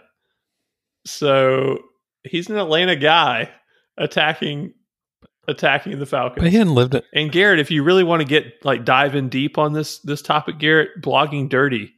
So 1.05 1.79
he's 2.23 2.49
an 2.49 2.57
Atlanta 2.57 2.95
guy 2.95 3.49
attacking 3.97 4.73
attacking 5.47 5.99
the 5.99 6.05
Falcons. 6.05 6.41
But 6.41 6.51
he 6.51 6.57
hadn't 6.57 6.75
lived 6.75 6.95
it. 6.95 7.05
And 7.13 7.31
Garrett, 7.31 7.59
if 7.59 7.69
you 7.69 7.83
really 7.83 8.03
want 8.03 8.21
to 8.21 8.27
get 8.27 8.63
like 8.63 8.85
dive 8.85 9.15
in 9.15 9.29
deep 9.29 9.57
on 9.57 9.73
this 9.73 9.99
this 9.99 10.21
topic, 10.21 10.59
Garrett, 10.59 11.01
blogging 11.01 11.49
dirty 11.49 11.93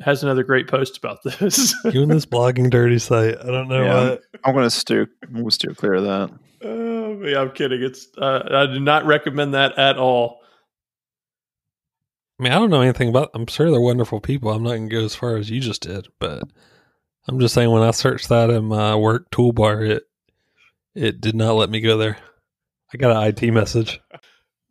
has 0.00 0.22
another 0.22 0.42
great 0.42 0.66
post 0.68 0.96
about 0.98 1.22
this. 1.22 1.74
You 1.92 2.02
and 2.02 2.10
this 2.10 2.26
blogging 2.26 2.70
dirty 2.70 2.98
site. 2.98 3.38
I 3.40 3.46
don't 3.46 3.68
know 3.68 3.84
Yeah. 3.84 4.08
what. 4.10 4.22
I'm 4.44 4.54
gonna 4.54 4.70
steer 4.70 5.08
I'm 5.22 5.34
gonna 5.34 5.50
steer 5.50 5.74
clear 5.74 5.94
of 5.94 6.04
that. 6.04 6.30
oh, 6.62 7.22
yeah, 7.24 7.40
I'm 7.40 7.50
kidding. 7.52 7.82
It's 7.82 8.08
uh, 8.18 8.42
I 8.50 8.66
do 8.72 8.80
not 8.80 9.06
recommend 9.06 9.54
that 9.54 9.78
at 9.78 9.96
all. 9.98 10.40
I 12.38 12.42
mean, 12.42 12.52
I 12.52 12.56
don't 12.56 12.70
know 12.70 12.80
anything 12.80 13.08
about. 13.10 13.30
I'm 13.34 13.46
sure 13.46 13.70
they're 13.70 13.80
wonderful 13.80 14.20
people. 14.20 14.50
I'm 14.50 14.62
not 14.64 14.74
gonna 14.74 14.88
go 14.88 15.04
as 15.04 15.14
far 15.14 15.36
as 15.36 15.50
you 15.50 15.60
just 15.60 15.82
did, 15.82 16.08
but 16.18 16.42
I'm 17.28 17.38
just 17.38 17.54
saying 17.54 17.70
when 17.70 17.82
I 17.82 17.92
searched 17.92 18.28
that 18.28 18.50
in 18.50 18.64
my 18.64 18.96
work 18.96 19.30
toolbar, 19.30 19.88
it 19.88 20.02
it 20.96 21.20
did 21.20 21.36
not 21.36 21.52
let 21.54 21.70
me 21.70 21.80
go 21.80 21.96
there. 21.96 22.16
I 22.92 22.96
got 22.96 23.16
an 23.16 23.22
IT 23.28 23.52
message. 23.52 24.00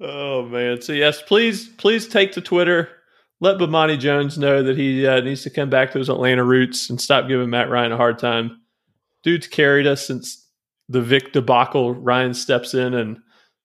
Oh 0.01 0.43
man! 0.43 0.81
So 0.81 0.91
yes, 0.91 1.21
please, 1.21 1.69
please 1.69 2.07
take 2.09 2.33
to 2.33 2.41
Twitter. 2.41 2.89
Let 3.39 3.58
Bomani 3.58 4.00
Jones 4.00 4.38
know 4.38 4.63
that 4.63 4.78
he 4.78 5.06
uh, 5.06 5.19
needs 5.22 5.43
to 5.43 5.50
come 5.50 5.69
back 5.69 5.91
to 5.91 6.00
his 6.00 6.10
Atlanta 6.10 6.43
roots 6.43 6.89
and 6.89 7.00
stop 7.00 7.28
giving 7.28 7.50
Matt 7.50 7.69
Ryan 7.69 7.91
a 7.91 7.98
hard 7.98 8.17
time. 8.19 8.62
Dude's 9.24 9.48
carried 9.48 9.88
us 9.88 10.06
since 10.06 10.48
the 10.88 11.02
Vick 11.02 11.34
debacle. 11.34 11.93
Ryan 11.93 12.34
steps 12.34 12.74
in 12.74 12.93
and 12.93 13.17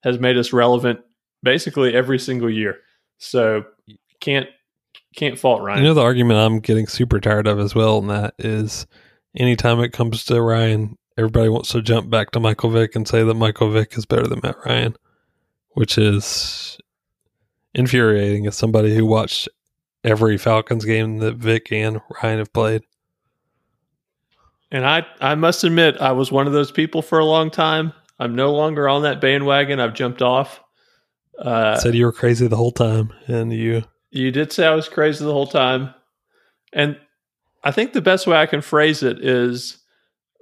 has 0.02 0.18
made 0.18 0.36
us 0.36 0.52
relevant 0.52 1.00
basically 1.42 1.94
every 1.94 2.18
single 2.18 2.50
year. 2.50 2.78
So 3.18 3.64
can't 4.20 4.48
can't 5.16 5.38
fault 5.38 5.62
Ryan. 5.62 5.78
You 5.78 5.84
know 5.84 5.94
the 5.94 6.02
argument 6.02 6.38
I'm 6.38 6.60
getting 6.60 6.86
super 6.86 7.20
tired 7.20 7.46
of 7.46 7.58
as 7.58 7.74
well, 7.74 7.98
and 7.98 8.10
that 8.10 8.34
is 8.38 8.86
anytime 9.36 9.80
it 9.80 9.92
comes 9.92 10.24
to 10.26 10.40
Ryan, 10.40 10.96
everybody 11.16 11.48
wants 11.48 11.70
to 11.70 11.82
jump 11.82 12.10
back 12.10 12.30
to 12.32 12.40
Michael 12.40 12.70
Vick 12.70 12.94
and 12.94 13.06
say 13.06 13.22
that 13.24 13.34
Michael 13.34 13.70
Vick 13.70 13.96
is 13.96 14.06
better 14.06 14.26
than 14.26 14.40
Matt 14.42 14.56
Ryan, 14.64 14.96
which 15.72 15.98
is 15.98 16.78
infuriating 17.74 18.46
as 18.46 18.56
somebody 18.56 18.94
who 18.94 19.04
watched 19.06 19.48
every 20.04 20.38
Falcons 20.38 20.84
game 20.84 21.18
that 21.18 21.36
Vick 21.36 21.72
and 21.72 22.00
Ryan 22.22 22.38
have 22.38 22.52
played. 22.52 22.82
And 24.70 24.86
I, 24.86 25.06
I 25.20 25.34
must 25.34 25.64
admit, 25.64 25.96
I 26.00 26.12
was 26.12 26.30
one 26.30 26.46
of 26.46 26.52
those 26.52 26.70
people 26.70 27.02
for 27.02 27.18
a 27.18 27.24
long 27.24 27.50
time. 27.50 27.92
I'm 28.18 28.34
no 28.34 28.52
longer 28.52 28.88
on 28.88 29.02
that 29.02 29.20
bandwagon. 29.20 29.80
I've 29.80 29.94
jumped 29.94 30.22
off. 30.22 30.60
Uh, 31.38 31.76
Said 31.78 31.94
you 31.94 32.04
were 32.04 32.12
crazy 32.12 32.46
the 32.48 32.56
whole 32.56 32.72
time, 32.72 33.12
and 33.28 33.52
you 33.52 33.84
you 34.10 34.32
did 34.32 34.52
say 34.52 34.66
I 34.66 34.74
was 34.74 34.88
crazy 34.88 35.24
the 35.24 35.32
whole 35.32 35.46
time, 35.46 35.94
and 36.72 36.98
I 37.62 37.70
think 37.70 37.92
the 37.92 38.00
best 38.00 38.26
way 38.26 38.36
I 38.36 38.46
can 38.46 38.60
phrase 38.60 39.04
it 39.04 39.24
is 39.24 39.78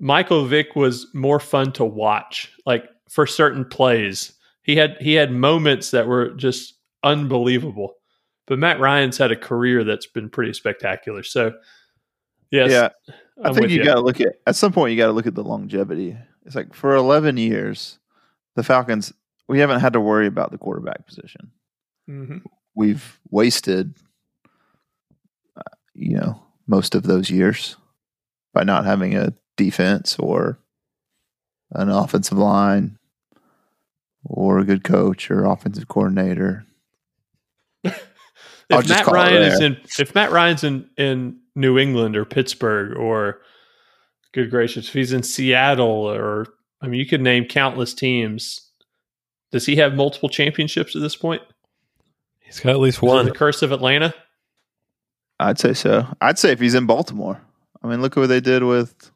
Michael 0.01 0.47
Vick 0.47 0.75
was 0.75 1.07
more 1.13 1.39
fun 1.39 1.73
to 1.73 1.85
watch. 1.85 2.51
Like 2.65 2.85
for 3.11 3.27
certain 3.27 3.65
plays, 3.65 4.33
he 4.63 4.77
had 4.77 4.97
he 5.01 5.15
had 5.15 5.31
moments 5.33 5.91
that 5.91 6.07
were 6.07 6.31
just 6.31 6.75
unbelievable. 7.03 7.95
But 8.47 8.59
Matt 8.59 8.79
Ryan's 8.81 9.19
had 9.19 9.33
a 9.33 9.37
career 9.37 9.83
that's 9.85 10.07
been 10.07 10.31
pretty 10.31 10.53
spectacular. 10.53 11.23
So, 11.23 11.55
yes, 12.51 12.71
yeah, 12.71 12.89
I 13.43 13.49
I'm 13.49 13.55
think 13.55 13.63
with 13.65 13.71
you 13.73 13.85
got 13.85 13.95
to 13.95 14.01
look 14.01 14.21
at 14.21 14.35
at 14.47 14.57
some 14.57 14.73
point 14.73 14.93
you 14.93 14.97
got 14.97 15.07
to 15.07 15.13
look 15.13 15.27
at 15.27 15.35
the 15.35 15.45
longevity. 15.45 16.17
It's 16.45 16.55
like 16.55 16.75
for 16.75 16.95
11 16.95 17.37
years, 17.37 17.99
the 18.55 18.63
Falcons 18.63 19.13
we 19.49 19.59
haven't 19.61 19.81
had 19.81 19.93
to 19.93 20.01
worry 20.01 20.27
about 20.27 20.51
the 20.51 20.59
quarterback 20.59 21.07
position. 21.07 21.53
Mhm. 22.09 22.43
We've 22.75 23.21
wasted, 23.31 23.95
uh, 25.57 25.63
you 25.95 26.17
know, 26.17 26.43
most 26.67 26.95
of 26.95 27.05
those 27.05 27.31
years 27.31 27.77
by 28.53 28.65
not 28.65 28.85
having 28.85 29.15
a 29.17 29.33
defense 29.57 30.19
or 30.19 30.59
an 31.71 31.89
offensive 31.89 32.39
line 32.39 32.99
or 34.25 34.59
a 34.59 34.65
good 34.65 34.85
coach 34.85 35.31
or 35.31 35.45
offensive 35.45 35.89
coordinator. 35.89 36.65
I'll 38.71 38.81
If 38.81 38.87
just 38.87 38.99
Matt 38.99 39.05
call 39.05 39.15
Ryan 39.15 39.43
is 39.43 39.61
in, 39.61 39.77
if 39.99 40.15
Matt 40.15 40.33
Ryan's 40.33 40.65
in 40.65 40.91
in 40.97 41.39
New 41.55 41.79
England 41.79 42.17
or 42.17 42.25
Pittsburgh 42.25 42.97
or, 42.97 43.41
good 44.33 44.51
gracious, 44.51 44.89
if 44.89 44.95
he's 44.95 45.13
in 45.13 45.23
Seattle 45.23 45.87
or 45.89 46.47
I 46.83 46.89
mean, 46.89 47.01
you 47.01 47.07
could 47.07 47.21
name 47.21 47.47
countless 47.47 47.95
teams. 47.95 48.71
Does 49.53 49.67
he 49.67 49.77
have 49.77 49.95
multiple 49.95 50.29
championships 50.29 50.95
at 50.95 51.03
this 51.03 51.17
point? 51.17 51.43
He's 52.41 52.61
got 52.61 52.71
at 52.71 52.81
least 52.81 53.03
one. 53.03 53.25
The 53.25 53.33
curse 53.33 53.63
of 53.63 53.73
Atlanta. 53.73 54.15
I'd 55.39 55.59
say 55.59 55.73
so. 55.75 56.07
I'd 56.21 56.39
say 56.39 56.53
if 56.53 56.61
he's 56.61 56.75
in 56.75 56.87
Baltimore. 56.87 57.41
I 57.83 57.89
mean, 57.89 58.03
look 58.03 58.17
at 58.17 58.21
what 58.21 58.29
they 58.29 58.41
did 58.41 58.63
with 58.63 59.11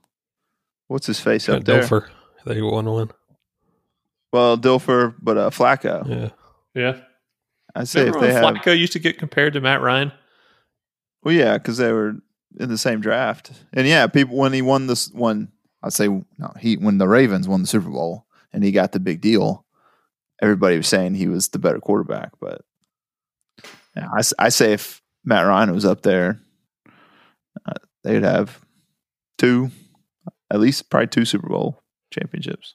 what's 0.88 1.06
his 1.06 1.20
face 1.20 1.46
Got 1.46 1.58
up 1.58 1.64
there. 1.64 1.82
Dilfer. 1.82 2.08
They 2.46 2.62
won 2.62 2.86
one. 2.86 3.10
Well, 4.32 4.56
Dilfer, 4.56 5.14
but 5.20 5.36
uh, 5.36 5.50
Flacco. 5.50 6.08
Yeah. 6.08 6.30
Yeah. 6.74 7.00
I'd 7.74 7.88
say 7.88 8.00
Remember 8.04 8.18
if 8.18 8.34
they 8.34 8.42
when 8.42 8.56
have. 8.56 8.64
Flacco 8.64 8.78
used 8.78 8.92
to 8.94 8.98
get 8.98 9.18
compared 9.18 9.52
to 9.54 9.60
Matt 9.60 9.80
Ryan? 9.80 10.12
Well, 11.22 11.34
yeah, 11.34 11.58
because 11.58 11.76
they 11.76 11.92
were 11.92 12.16
in 12.58 12.68
the 12.68 12.78
same 12.78 13.00
draft, 13.00 13.52
and 13.72 13.86
yeah, 13.86 14.06
people 14.06 14.36
when 14.36 14.52
he 14.52 14.62
won 14.62 14.86
this 14.86 15.10
one, 15.12 15.52
I'd 15.82 15.92
say 15.92 16.08
no, 16.08 16.52
he 16.58 16.76
when 16.76 16.98
the 16.98 17.08
Ravens 17.08 17.46
won 17.46 17.62
the 17.62 17.68
Super 17.68 17.90
Bowl 17.90 18.26
and 18.52 18.64
he 18.64 18.72
got 18.72 18.92
the 18.92 19.00
big 19.00 19.20
deal, 19.20 19.64
everybody 20.42 20.76
was 20.76 20.88
saying 20.88 21.14
he 21.14 21.28
was 21.28 21.48
the 21.48 21.58
better 21.58 21.78
quarterback. 21.78 22.32
But 22.40 22.62
yeah, 23.96 24.08
I, 24.12 24.22
I 24.38 24.48
say 24.48 24.72
if 24.72 25.02
Matt 25.24 25.46
Ryan 25.46 25.72
was 25.72 25.84
up 25.84 26.02
there, 26.02 26.40
uh, 27.66 27.74
they'd 28.02 28.22
have 28.22 28.60
two, 29.38 29.70
at 30.50 30.60
least 30.60 30.90
probably 30.90 31.08
two 31.08 31.24
Super 31.24 31.48
Bowl 31.48 31.82
championships. 32.12 32.74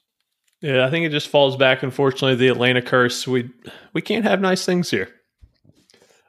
Yeah, 0.60 0.86
I 0.86 0.90
think 0.90 1.04
it 1.06 1.10
just 1.10 1.28
falls 1.28 1.56
back. 1.56 1.82
Unfortunately, 1.82 2.34
the 2.34 2.48
Atlanta 2.48 2.82
curse. 2.82 3.26
We 3.26 3.50
we 3.92 4.02
can't 4.02 4.24
have 4.24 4.40
nice 4.40 4.64
things 4.64 4.90
here. 4.90 5.08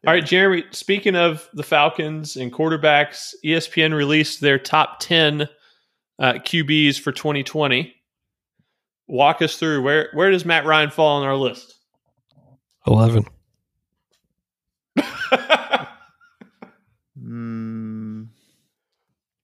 All 0.06 0.14
right, 0.14 0.26
Jeremy. 0.26 0.64
Speaking 0.72 1.16
of 1.16 1.48
the 1.54 1.64
Falcons 1.64 2.36
and 2.36 2.52
quarterbacks, 2.52 3.34
ESPN 3.44 3.94
released 3.96 4.42
their 4.42 4.60
top 4.60 5.00
ten 5.00 5.50
uh, 6.20 6.34
QBs 6.34 7.00
for 7.00 7.12
2020. 7.12 7.94
Walk 9.08 9.42
us 9.42 9.58
through 9.58 9.82
where 9.82 10.10
where 10.14 10.30
does 10.32 10.46
Matt 10.46 10.66
Ryan 10.66 10.92
fall 10.92 11.22
on 11.22 11.28
our 11.28 11.36
list? 11.36 11.76
11. 12.86 13.26
Mm, 17.28 18.28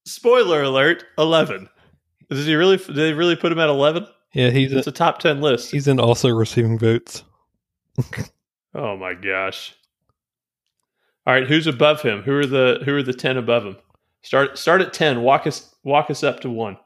Spoiler 0.06 0.62
alert: 0.62 1.04
eleven. 1.18 1.68
Does 2.30 2.46
he 2.46 2.54
really? 2.54 2.76
Did 2.78 2.94
they 2.96 3.12
really 3.12 3.36
put 3.36 3.52
him 3.52 3.58
at 3.58 3.68
eleven? 3.68 4.06
Yeah, 4.34 4.50
he's 4.50 4.72
It's 4.72 4.86
a 4.86 4.92
top 4.92 5.20
ten 5.20 5.40
list. 5.40 5.70
he's 5.70 5.88
in 5.88 5.98
also 5.98 6.28
receiving 6.28 6.78
votes. 6.78 7.24
Oh 8.76 8.96
my 8.96 9.14
gosh! 9.14 9.72
All 11.24 11.32
right, 11.32 11.46
who's 11.46 11.68
above 11.68 12.02
him? 12.02 12.22
Who 12.22 12.36
are 12.36 12.44
the 12.44 12.80
who 12.84 12.96
are 12.96 13.04
the 13.04 13.12
ten 13.12 13.36
above 13.36 13.64
him? 13.64 13.76
Start 14.22 14.58
start 14.58 14.80
at 14.80 14.92
ten. 14.92 15.22
Walk 15.22 15.46
us 15.46 15.72
walk 15.84 16.10
us 16.10 16.24
up 16.24 16.40
to 16.40 16.50
one. 16.50 16.76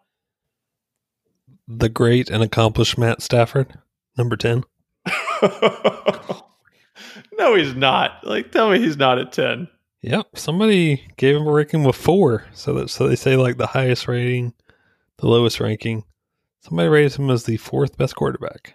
The 1.66 1.88
great 1.88 2.28
and 2.28 2.42
accomplished 2.42 2.98
Matt 2.98 3.22
Stafford, 3.22 3.72
number 4.18 4.36
10. 4.36 4.64
no, 7.38 7.54
he's 7.54 7.74
not. 7.74 8.20
Like, 8.22 8.52
tell 8.52 8.70
me 8.70 8.78
he's 8.78 8.96
not 8.98 9.18
at 9.18 9.32
ten. 9.32 9.68
Yep, 10.02 10.36
somebody 10.36 11.08
gave 11.16 11.36
him 11.36 11.46
a 11.46 11.50
ranking 11.50 11.84
with 11.84 11.96
four, 11.96 12.44
so 12.52 12.74
that 12.74 12.90
so 12.90 13.08
they 13.08 13.16
say 13.16 13.36
like 13.36 13.56
the 13.56 13.66
highest 13.66 14.08
rating, 14.08 14.52
the 15.16 15.26
lowest 15.26 15.58
ranking. 15.58 16.04
Somebody 16.60 16.88
rated 16.88 17.14
him 17.18 17.30
as 17.30 17.44
the 17.44 17.56
fourth 17.56 17.96
best 17.96 18.16
quarterback, 18.16 18.74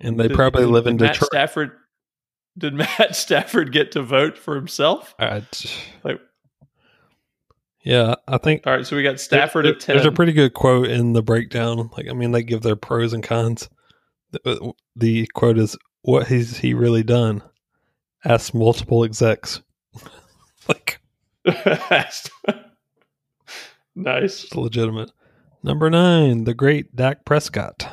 and 0.00 0.18
they 0.20 0.28
Did- 0.28 0.36
probably 0.36 0.62
did- 0.62 0.70
live 0.70 0.86
in 0.86 0.96
Matt 0.96 1.14
Detroit. 1.14 1.30
Stafford. 1.32 1.70
Did 2.58 2.74
Matt 2.74 3.16
Stafford 3.16 3.72
get 3.72 3.92
to 3.92 4.02
vote 4.02 4.36
for 4.36 4.54
himself? 4.56 5.14
J- 5.18 5.42
Like- 6.04 6.20
yeah, 7.84 8.14
I 8.28 8.36
think 8.38 8.64
All 8.66 8.76
right, 8.76 8.86
so 8.86 8.94
we 8.94 9.02
got 9.02 9.18
Stafford 9.18 9.64
there- 9.64 9.72
at 9.72 9.80
ten. 9.80 9.96
There's 9.96 10.06
a 10.06 10.12
pretty 10.12 10.32
good 10.32 10.52
quote 10.54 10.88
in 10.88 11.14
the 11.14 11.22
breakdown. 11.22 11.90
Like, 11.96 12.08
I 12.08 12.12
mean, 12.12 12.30
they 12.32 12.42
give 12.42 12.60
their 12.62 12.76
pros 12.76 13.12
and 13.14 13.24
cons. 13.24 13.68
The, 14.32 14.40
uh, 14.44 14.72
the 14.94 15.26
quote 15.34 15.58
is, 15.58 15.76
"What 16.02 16.28
has 16.28 16.58
he 16.58 16.74
really 16.74 17.02
done?" 17.02 17.42
Asked 18.24 18.54
multiple 18.54 19.02
execs. 19.02 19.62
like, 20.68 21.00
nice. 21.46 22.28
it's 24.44 24.54
legitimate. 24.54 25.10
Number 25.62 25.88
nine, 25.90 26.44
the 26.44 26.54
great 26.54 26.94
Dak 26.96 27.24
Prescott. 27.24 27.88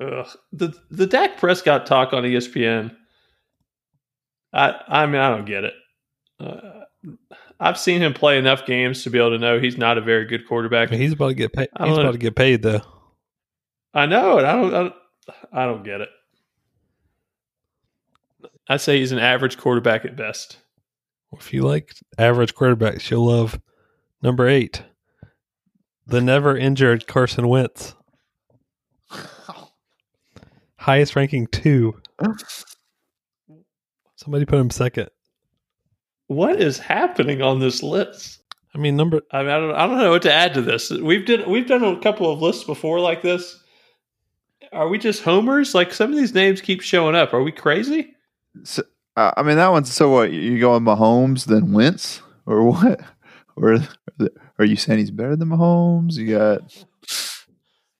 Ugh. 0.00 0.28
The 0.52 0.72
the 0.90 1.06
Dak 1.06 1.38
Prescott 1.38 1.86
talk 1.86 2.12
on 2.12 2.22
ESPN. 2.22 2.94
I 4.52 4.74
I 4.88 5.06
mean 5.06 5.20
I 5.20 5.30
don't 5.30 5.44
get 5.44 5.64
it. 5.64 5.74
Uh, 6.38 6.80
I've 7.58 7.78
seen 7.78 8.00
him 8.00 8.14
play 8.14 8.38
enough 8.38 8.64
games 8.64 9.02
to 9.04 9.10
be 9.10 9.18
able 9.18 9.30
to 9.32 9.38
know 9.38 9.60
he's 9.60 9.76
not 9.76 9.98
a 9.98 10.00
very 10.00 10.24
good 10.24 10.42
I 10.44 10.48
quarterback. 10.48 10.90
mean, 10.90 11.00
he's 11.00 11.12
about 11.12 11.28
to 11.28 11.34
get 11.34 11.52
paid. 11.52 11.68
He's 11.78 11.88
don't 11.88 12.00
about 12.00 12.12
to 12.12 12.18
get 12.18 12.34
paid 12.36 12.62
though. 12.62 12.80
I 13.92 14.06
know 14.06 14.38
it. 14.38 14.44
I 14.44 14.52
don't, 14.52 14.74
I 14.74 14.82
don't. 14.82 14.94
I 15.52 15.64
don't 15.66 15.84
get 15.84 16.00
it. 16.00 16.08
I'd 18.68 18.80
say 18.80 18.98
he's 18.98 19.12
an 19.12 19.18
average 19.18 19.58
quarterback 19.58 20.04
at 20.04 20.16
best. 20.16 20.58
If 21.32 21.52
you 21.52 21.62
like 21.62 21.92
average 22.18 22.54
quarterbacks, 22.54 23.10
you'll 23.10 23.26
love 23.26 23.60
number 24.22 24.48
eight, 24.48 24.82
the 26.10 26.20
never 26.20 26.56
injured 26.56 27.06
Carson 27.06 27.48
Wentz. 27.48 27.94
Highest 30.76 31.16
ranking 31.16 31.46
two. 31.46 32.00
Somebody 34.16 34.44
put 34.44 34.58
him 34.58 34.70
second. 34.70 35.08
What 36.26 36.60
is 36.60 36.78
happening 36.78 37.42
on 37.42 37.58
this 37.60 37.82
list? 37.82 38.42
I 38.74 38.78
mean, 38.78 38.96
number 38.96 39.22
I 39.32 39.42
mean, 39.42 39.50
I 39.50 39.58
don't, 39.58 39.74
I 39.74 39.86
don't 39.86 39.98
know 39.98 40.10
what 40.10 40.22
to 40.22 40.32
add 40.32 40.54
to 40.54 40.62
this. 40.62 40.90
We've 40.90 41.24
did 41.24 41.46
we've 41.46 41.66
done 41.66 41.82
a 41.82 41.98
couple 42.00 42.30
of 42.30 42.40
lists 42.40 42.64
before 42.64 43.00
like 43.00 43.22
this. 43.22 43.58
Are 44.72 44.88
we 44.88 44.98
just 44.98 45.22
homers? 45.22 45.74
Like 45.74 45.92
some 45.92 46.12
of 46.12 46.16
these 46.16 46.34
names 46.34 46.60
keep 46.60 46.80
showing 46.80 47.16
up. 47.16 47.32
Are 47.34 47.42
we 47.42 47.50
crazy? 47.50 48.14
So, 48.62 48.82
uh, 49.16 49.32
I 49.36 49.42
mean, 49.42 49.56
that 49.56 49.72
one's 49.72 49.92
so 49.92 50.10
what? 50.10 50.32
You 50.32 50.60
going 50.60 50.84
Mahomes 50.84 51.46
then 51.46 51.72
Wentz 51.72 52.22
or 52.46 52.64
what? 52.64 53.00
Or 53.56 53.76
are 54.60 54.66
you 54.66 54.76
saying 54.76 54.98
he's 54.98 55.10
better 55.10 55.36
than 55.36 55.48
Mahomes? 55.48 56.16
You 56.16 56.36
got 56.36 56.84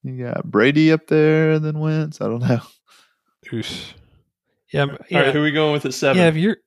you 0.03 0.25
got 0.25 0.45
Brady 0.45 0.93
up 0.93 1.07
there 1.07 1.59
then 1.59 1.79
Wentz. 1.79 2.21
I 2.21 2.27
don't 2.27 2.41
know. 2.41 2.61
Oosh. 3.47 3.93
Yeah, 4.73 4.83
m- 4.83 4.99
yeah, 5.09 5.21
right, 5.21 5.33
who 5.33 5.41
are 5.41 5.45
we 5.45 5.51
going 5.51 5.73
with 5.73 5.87
at 5.87 5.95
seven? 5.95 6.23
yeah. 6.23 6.29
If 6.29 6.37
you're 6.37 6.59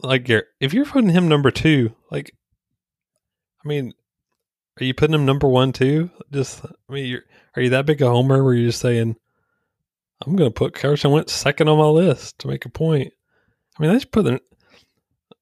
like, 0.00 0.28
you're, 0.28 0.44
if 0.58 0.74
you're 0.74 0.84
putting 0.84 1.10
him 1.10 1.28
number 1.28 1.52
two, 1.52 1.94
like, 2.10 2.34
I 3.64 3.68
mean, 3.68 3.92
are 4.80 4.84
you 4.84 4.94
putting 4.94 5.14
him 5.14 5.26
number 5.26 5.46
one 5.46 5.72
too? 5.72 6.10
Just, 6.32 6.64
I 6.64 6.92
mean, 6.92 7.06
you're, 7.06 7.22
are 7.54 7.62
you 7.62 7.70
that 7.70 7.86
big 7.86 8.02
a 8.02 8.08
homer 8.08 8.42
where 8.42 8.54
you're 8.54 8.70
just 8.70 8.80
saying, 8.80 9.14
I'm 10.26 10.34
going 10.34 10.50
to 10.50 10.54
put 10.54 10.74
Carson 10.74 11.12
Wentz 11.12 11.32
second 11.32 11.68
on 11.68 11.78
my 11.78 11.86
list 11.86 12.40
to 12.40 12.48
make 12.48 12.64
a 12.64 12.68
point? 12.68 13.12
I 13.78 13.82
mean, 13.82 13.92
they 13.92 14.00
should 14.00 14.12
put 14.12 14.24
their. 14.24 14.40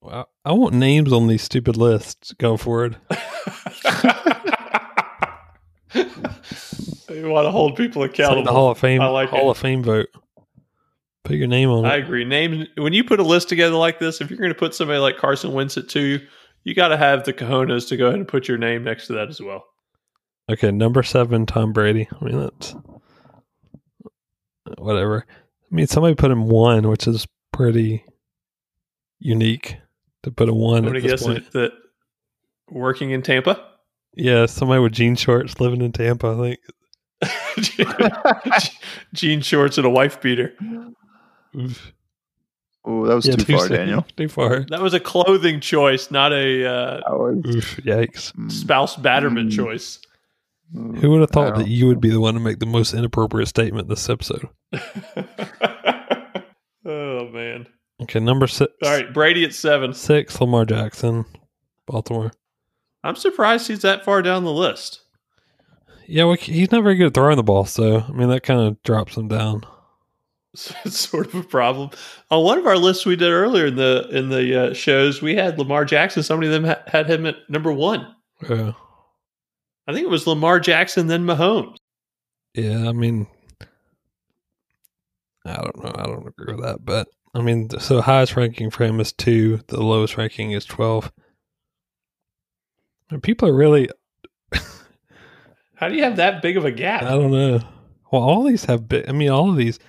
I 0.07 0.23
I 0.45 0.51
want 0.53 0.73
names 0.73 1.13
on 1.13 1.27
these 1.27 1.43
stupid 1.43 1.77
lists 1.77 2.33
going 2.33 2.57
forward. 2.57 2.97
you 5.93 7.29
want 7.29 7.45
to 7.45 7.51
hold 7.51 7.75
people 7.75 8.03
It's 8.03 8.11
like 8.17 8.19
accountable. 8.19 8.43
the 8.45 8.51
Hall 8.51 8.71
of 8.71 8.77
Fame, 8.79 9.01
I 9.01 9.07
like 9.07 9.29
Hall 9.29 9.47
it. 9.47 9.51
of 9.51 9.57
Fame 9.57 9.83
vote. 9.83 10.07
Put 11.23 11.35
your 11.35 11.47
name 11.47 11.69
on 11.69 11.85
I 11.85 11.97
it. 11.97 12.03
agree. 12.03 12.23
Names 12.25 12.67
when 12.77 12.93
you 12.93 13.03
put 13.03 13.19
a 13.19 13.23
list 13.23 13.49
together 13.49 13.75
like 13.75 13.99
this, 13.99 14.21
if 14.21 14.29
you're 14.29 14.39
going 14.39 14.49
to 14.53 14.57
put 14.57 14.73
somebody 14.73 14.99
like 14.99 15.17
Carson 15.17 15.53
Wentz 15.53 15.77
at 15.77 15.87
two, 15.87 16.19
you 16.63 16.73
got 16.73 16.87
to 16.89 16.97
have 16.97 17.23
the 17.25 17.33
cojones 17.33 17.87
to 17.89 17.97
go 17.97 18.07
ahead 18.07 18.19
and 18.19 18.27
put 18.27 18.47
your 18.47 18.57
name 18.57 18.83
next 18.83 19.07
to 19.07 19.13
that 19.13 19.29
as 19.29 19.39
well. 19.39 19.65
Okay, 20.49 20.71
number 20.71 21.03
seven, 21.03 21.45
Tom 21.45 21.73
Brady. 21.73 22.07
I 22.19 22.25
mean, 22.25 22.39
that's 22.39 22.75
whatever. 24.77 25.25
I 25.29 25.75
mean, 25.75 25.87
somebody 25.87 26.15
put 26.15 26.31
him 26.31 26.47
one, 26.47 26.87
which 26.89 27.07
is 27.07 27.27
pretty 27.53 28.03
unique 29.19 29.77
to 30.23 30.31
put 30.31 30.49
a 30.49 30.53
one 30.53 30.79
I'm 30.79 30.85
at 30.85 30.91
going 30.91 31.01
to 31.01 31.07
this 31.09 31.11
guess 31.21 31.23
point. 31.27 31.51
that, 31.51 31.71
that 31.71 31.71
working 32.69 33.11
in 33.11 33.21
Tampa. 33.21 33.63
Yeah, 34.15 34.45
somebody 34.45 34.81
with 34.81 34.91
jean 34.93 35.15
shorts 35.15 35.59
living 35.59 35.81
in 35.81 35.91
Tampa. 35.91 36.27
I 36.27 36.35
think. 36.35 36.59
Jean 39.13 39.41
shorts 39.41 39.77
and 39.77 39.85
a 39.85 39.89
wife 39.89 40.21
beater. 40.21 40.53
Oh, 42.83 43.05
that 43.05 43.13
was 43.13 43.27
Yeah, 43.27 43.35
too 43.35 43.53
far, 43.57 43.67
soon. 43.67 43.77
Daniel. 43.77 44.01
Too 44.17 44.27
far. 44.27 44.61
That 44.69 44.81
was 44.81 44.95
a 44.95 44.99
clothing 44.99 45.59
choice, 45.59 46.09
not 46.09 46.33
a 46.33 46.65
uh, 46.65 47.01
was- 47.11 47.55
Oof. 47.55 47.77
Yikes. 47.77 48.33
mm, 48.33 48.51
spouse 48.51 48.95
batterman 48.95 49.49
Mm. 49.51 49.55
choice. 49.55 49.99
mm, 50.75 50.97
Who 50.97 51.11
would 51.11 51.21
have 51.21 51.29
thought 51.29 51.57
that 51.57 51.67
you 51.67 51.85
would 51.85 52.01
be 52.01 52.09
the 52.09 52.19
one 52.19 52.33
to 52.33 52.39
make 52.39 52.57
the 52.57 52.65
most 52.65 52.95
inappropriate 52.95 53.49
statement 53.49 53.87
this 53.87 54.09
episode? 54.09 54.49
oh 56.85 57.29
man! 57.29 57.67
Okay, 58.01 58.19
number 58.19 58.47
six. 58.47 58.71
All 58.83 58.89
right, 58.89 59.13
Brady 59.13 59.43
at 59.43 59.53
seven. 59.53 59.93
Six, 59.93 60.39
Lamar 60.41 60.65
Jackson, 60.65 61.25
Baltimore. 61.85 62.31
I'm 63.03 63.15
surprised 63.15 63.67
he's 63.67 63.81
that 63.81 64.03
far 64.05 64.21
down 64.21 64.43
the 64.43 64.51
list. 64.51 65.01
Yeah, 66.07 66.25
well, 66.25 66.35
he's 66.35 66.71
not 66.71 66.83
very 66.83 66.95
good 66.95 67.07
at 67.07 67.13
throwing 67.13 67.37
the 67.37 67.43
ball, 67.43 67.65
so 67.65 68.01
I 68.01 68.11
mean 68.11 68.29
that 68.29 68.43
kind 68.43 68.59
of 68.59 68.81
drops 68.83 69.15
him 69.15 69.27
down. 69.27 69.63
it's 70.53 70.99
sort 70.99 71.27
of 71.27 71.35
a 71.35 71.43
problem. 71.43 71.89
On 72.29 72.43
one 72.43 72.57
of 72.57 72.67
our 72.67 72.77
lists 72.77 73.05
we 73.05 73.15
did 73.15 73.29
earlier 73.29 73.67
in 73.67 73.75
the 73.75 74.07
in 74.11 74.29
the 74.29 74.61
uh, 74.61 74.73
shows, 74.73 75.21
we 75.21 75.35
had 75.35 75.57
Lamar 75.57 75.85
Jackson. 75.85 76.23
Somebody 76.23 76.47
of 76.47 76.53
them 76.53 76.65
ha- 76.65 76.83
had 76.87 77.09
him 77.09 77.25
at 77.25 77.37
number 77.49 77.71
one. 77.71 78.13
Yeah, 78.49 78.73
I 79.87 79.93
think 79.93 80.05
it 80.05 80.09
was 80.09 80.27
Lamar 80.27 80.59
Jackson, 80.59 81.07
then 81.07 81.23
Mahomes. 81.25 81.77
yeah. 82.55 82.89
I 82.89 82.91
mean, 82.91 83.27
I 85.45 85.55
don't 85.55 85.83
know. 85.83 85.91
I 85.95 86.03
don't 86.07 86.27
agree 86.27 86.55
with 86.55 86.63
that, 86.65 86.83
but 86.83 87.07
I 87.33 87.41
mean, 87.41 87.69
so 87.79 87.95
the 87.95 88.01
highest 88.01 88.35
ranking 88.35 88.69
for 88.69 88.83
him 88.83 88.99
is 88.99 89.13
two. 89.13 89.61
The 89.67 89.81
lowest 89.81 90.17
ranking 90.17 90.51
is 90.51 90.65
twelve. 90.65 91.11
And 93.09 93.23
people 93.23 93.47
are 93.47 93.53
really, 93.53 93.89
How 95.75 95.89
do 95.89 95.95
you 95.95 96.03
have 96.03 96.17
that 96.17 96.41
big 96.41 96.57
of 96.57 96.65
a 96.65 96.71
gap? 96.71 97.03
I 97.03 97.11
don't 97.11 97.31
know. 97.31 97.61
Well, 98.11 98.21
all 98.21 98.43
these 98.43 98.65
have 98.65 98.87
big. 98.87 99.07
I 99.07 99.13
mean, 99.13 99.29
all 99.29 99.49
of 99.49 99.57
these. 99.57 99.79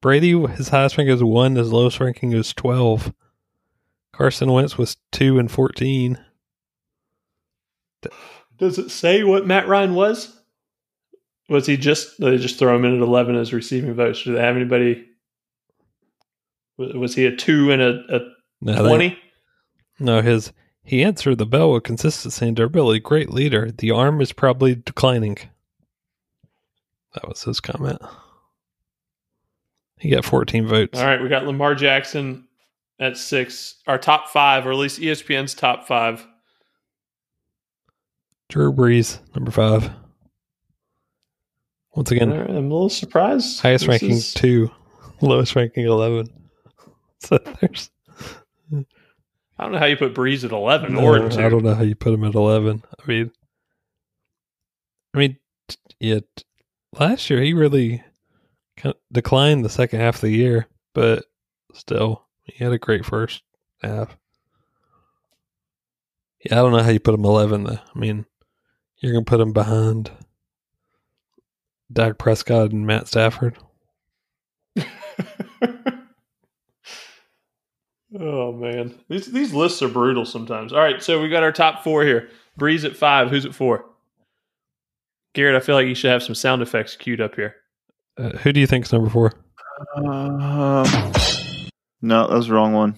Brady, 0.00 0.38
his 0.48 0.68
highest 0.68 0.96
ranking 0.96 1.14
is 1.14 1.22
one. 1.22 1.56
His 1.56 1.72
lowest 1.72 2.00
ranking 2.00 2.32
is 2.32 2.52
twelve. 2.52 3.12
Carson 4.12 4.50
Wentz 4.50 4.78
was 4.78 4.96
two 5.12 5.38
and 5.38 5.50
fourteen. 5.50 6.18
Does 8.56 8.78
it 8.78 8.90
say 8.90 9.24
what 9.24 9.46
Matt 9.46 9.68
Ryan 9.68 9.94
was? 9.94 10.34
Was 11.48 11.66
he 11.66 11.76
just? 11.76 12.18
Did 12.18 12.32
they 12.32 12.38
just 12.38 12.58
throw 12.58 12.74
him 12.74 12.84
in 12.84 12.96
at 12.96 13.02
eleven 13.02 13.36
as 13.36 13.52
receiving 13.52 13.94
votes? 13.94 14.22
Do 14.22 14.32
they 14.32 14.40
have 14.40 14.56
anybody? 14.56 15.06
Wa- 16.78 16.98
Was 16.98 17.14
he 17.14 17.26
a 17.26 17.34
two 17.34 17.70
and 17.70 17.82
a, 17.82 18.00
a 18.10 18.20
No, 18.60 18.86
twenty? 18.88 19.18
No, 19.98 20.20
his 20.22 20.52
he 20.82 21.02
answered 21.02 21.38
the 21.38 21.46
bell 21.46 21.72
with 21.72 21.82
consistency 21.84 22.46
and 22.46 22.56
durability. 22.56 23.00
Great 23.00 23.30
leader. 23.30 23.70
The 23.70 23.90
arm 23.90 24.20
is 24.20 24.32
probably 24.32 24.74
declining. 24.76 25.36
That 27.14 27.26
was 27.28 27.42
his 27.42 27.60
comment. 27.60 28.00
He 29.98 30.10
got 30.10 30.24
14 30.26 30.66
votes. 30.68 30.98
All 30.98 31.06
right, 31.06 31.20
we 31.22 31.28
got 31.30 31.46
Lamar 31.46 31.74
Jackson 31.74 32.46
at 33.00 33.16
six. 33.16 33.76
Our 33.86 33.96
top 33.98 34.28
five, 34.28 34.66
or 34.66 34.72
at 34.72 34.76
least 34.76 35.00
ESPN's 35.00 35.54
top 35.54 35.86
five. 35.88 36.26
Drew 38.48 38.72
Brees, 38.72 39.18
number 39.34 39.50
five. 39.50 39.90
Once 41.94 42.10
again, 42.10 42.30
right, 42.30 42.48
I'm 42.50 42.56
a 42.56 42.60
little 42.60 42.90
surprised. 42.90 43.60
highest 43.60 43.84
This 43.84 43.88
ranking 43.88 44.10
is- 44.10 44.34
two, 44.34 44.70
lowest 45.22 45.56
ranking 45.56 45.86
11. 45.86 46.28
So 47.28 47.38
there's. 47.60 47.90
I 49.58 49.62
don't 49.62 49.72
know 49.72 49.78
how 49.78 49.86
you 49.86 49.96
put 49.96 50.14
Brees 50.14 50.44
at 50.44 50.52
eleven 50.52 50.94
No, 50.94 51.00
or 51.00 51.28
two. 51.28 51.40
I 51.40 51.48
don't 51.48 51.64
know 51.64 51.74
how 51.74 51.82
you 51.82 51.94
put 51.94 52.12
him 52.12 52.24
at 52.24 52.34
11. 52.34 52.82
I 53.00 53.06
mean, 53.06 53.30
I 55.14 55.18
mean, 55.18 55.38
yeah, 55.98 56.20
last 56.98 57.30
year 57.30 57.40
he 57.40 57.54
really 57.54 58.04
kind 58.76 58.94
of 58.94 59.00
declined 59.12 59.64
the 59.64 59.70
second 59.70 60.00
half 60.00 60.16
of 60.16 60.20
the 60.22 60.30
year, 60.30 60.68
but 60.94 61.24
still, 61.72 62.26
he 62.44 62.62
had 62.62 62.72
a 62.72 62.78
great 62.78 63.04
first 63.06 63.42
half. 63.82 64.16
Yeah, 66.44 66.52
I 66.60 66.62
don't 66.62 66.72
know 66.72 66.82
how 66.82 66.90
you 66.90 67.00
put 67.00 67.14
him 67.14 67.24
11, 67.24 67.64
though. 67.64 67.78
I 67.94 67.98
mean, 67.98 68.26
you're 68.98 69.12
going 69.12 69.24
to 69.24 69.28
put 69.30 69.40
him 69.40 69.52
behind 69.52 70.10
Dak 71.90 72.18
Prescott 72.18 72.72
and 72.72 72.86
Matt 72.86 73.08
Stafford. 73.08 73.56
Oh 78.18 78.52
man, 78.52 78.94
these 79.08 79.26
these 79.26 79.52
lists 79.52 79.82
are 79.82 79.88
brutal 79.88 80.24
sometimes. 80.24 80.72
All 80.72 80.78
right, 80.80 81.02
so 81.02 81.20
we 81.20 81.28
got 81.28 81.42
our 81.42 81.52
top 81.52 81.84
four 81.84 82.04
here. 82.04 82.28
Brees 82.58 82.84
at 82.84 82.96
five. 82.96 83.28
Who's 83.30 83.44
at 83.44 83.54
four? 83.54 83.84
Garrett, 85.34 85.60
I 85.60 85.64
feel 85.64 85.74
like 85.74 85.86
you 85.86 85.94
should 85.94 86.10
have 86.10 86.22
some 86.22 86.34
sound 86.34 86.62
effects 86.62 86.96
queued 86.96 87.20
up 87.20 87.34
here. 87.34 87.56
Uh, 88.16 88.30
who 88.38 88.52
do 88.52 88.60
you 88.60 88.66
think's 88.66 88.90
number 88.92 89.10
four? 89.10 89.32
Um, 89.96 90.84
no, 92.00 92.26
that 92.28 92.34
was 92.36 92.46
the 92.48 92.54
wrong 92.54 92.72
one. 92.72 92.96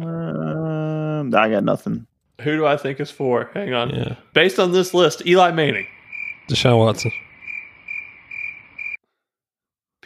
Um, 0.00 1.34
I 1.34 1.48
got 1.50 1.64
nothing. 1.64 2.06
Who 2.42 2.56
do 2.56 2.66
I 2.66 2.76
think 2.76 3.00
is 3.00 3.10
four? 3.10 3.50
Hang 3.54 3.72
on. 3.74 3.90
Yeah, 3.90 4.16
Based 4.34 4.58
on 4.58 4.72
this 4.72 4.94
list, 4.94 5.26
Eli 5.26 5.50
Manning. 5.50 5.86
Deshaun 6.48 6.78
Watson. 6.78 7.10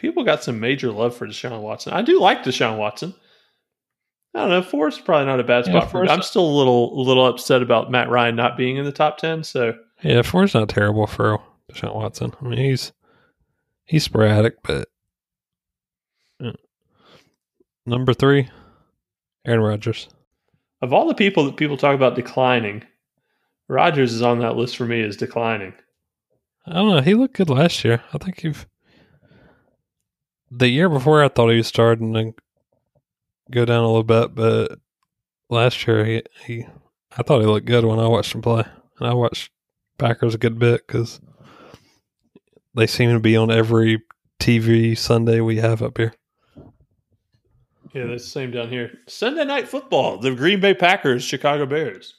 People 0.01 0.23
got 0.23 0.43
some 0.43 0.59
major 0.59 0.91
love 0.91 1.15
for 1.15 1.27
Deshaun 1.27 1.61
Watson. 1.61 1.93
I 1.93 2.01
do 2.01 2.19
like 2.19 2.41
Deshaun 2.43 2.77
Watson. 2.79 3.13
I 4.33 4.39
don't 4.39 4.49
know. 4.49 4.63
Four 4.63 4.87
is 4.87 4.97
probably 4.97 5.27
not 5.27 5.39
a 5.39 5.43
bad 5.43 5.67
Yeah, 5.67 5.73
spot 5.79 5.91
for 5.91 6.01
him. 6.03 6.09
I'm 6.09 6.23
still 6.23 6.43
a 6.43 6.57
little 6.57 6.99
a 6.99 7.03
little 7.03 7.27
upset 7.27 7.61
about 7.61 7.91
Matt 7.91 8.09
Ryan 8.09 8.35
not 8.35 8.57
being 8.57 8.77
in 8.77 8.85
the 8.85 8.91
top 8.91 9.17
ten. 9.19 9.43
So 9.43 9.75
Yeah, 10.01 10.23
four 10.23 10.43
is 10.43 10.55
not 10.55 10.69
terrible 10.69 11.05
for 11.05 11.37
Deshaun 11.71 11.93
Watson. 11.95 12.33
I 12.41 12.45
mean, 12.47 12.57
he's 12.57 12.91
he's 13.85 14.03
sporadic, 14.03 14.63
but 14.63 14.87
Yeah. 16.39 16.53
number 17.85 18.13
three, 18.13 18.49
Aaron 19.45 19.61
Rodgers. 19.61 20.09
of 20.81 20.93
all 20.93 21.07
the 21.07 21.13
people 21.13 21.43
that 21.45 21.57
people 21.57 21.77
talk 21.77 21.93
about 21.93 22.15
declining, 22.15 22.83
Rodgers 23.67 24.13
is 24.13 24.23
on 24.23 24.39
that 24.39 24.55
list 24.55 24.77
for 24.77 24.85
me 24.85 25.03
as 25.03 25.15
declining. 25.15 25.73
I 26.65 26.73
don't 26.73 26.89
know. 26.95 27.01
He 27.01 27.13
looked 27.13 27.35
good 27.35 27.49
last 27.51 27.83
year. 27.83 28.01
I 28.13 28.17
think 28.17 28.43
you've 28.43 28.65
the 30.51 30.69
year 30.69 30.89
before. 30.89 31.23
I 31.23 31.29
thought 31.29 31.49
he 31.49 31.57
was 31.57 31.67
starting 31.67 32.13
to 32.13 32.33
go 33.49 33.65
down 33.65 33.83
a 33.83 33.87
little 33.87 34.03
bit, 34.03 34.35
but 34.35 34.79
last 35.49 35.87
year 35.87 36.05
he 36.05 36.23
he 36.45 36.65
I 37.17 37.23
thought 37.23 37.39
he 37.39 37.47
looked 37.47 37.65
good 37.65 37.85
when 37.85 37.99
I 37.99 38.07
watched 38.07 38.35
him 38.35 38.41
play, 38.41 38.63
and 38.99 39.07
I 39.07 39.13
watched 39.13 39.51
Packers 39.97 40.35
a 40.35 40.37
good 40.37 40.59
bit 40.59 40.85
because 40.85 41.19
they 42.75 42.87
seem 42.87 43.11
to 43.11 43.19
be 43.19 43.35
on 43.35 43.51
every 43.51 44.03
TV 44.39 44.97
Sunday 44.97 45.39
we 45.39 45.57
have 45.57 45.81
up 45.81 45.97
here. 45.97 46.13
Yeah, 47.93 48.05
that's 48.05 48.23
the 48.23 48.29
same 48.29 48.51
down 48.51 48.69
here. 48.69 48.91
Sunday 49.07 49.43
night 49.43 49.67
football, 49.67 50.17
the 50.17 50.33
Green 50.33 50.61
Bay 50.61 50.73
Packers, 50.73 51.23
Chicago 51.23 51.65
Bears. 51.65 52.15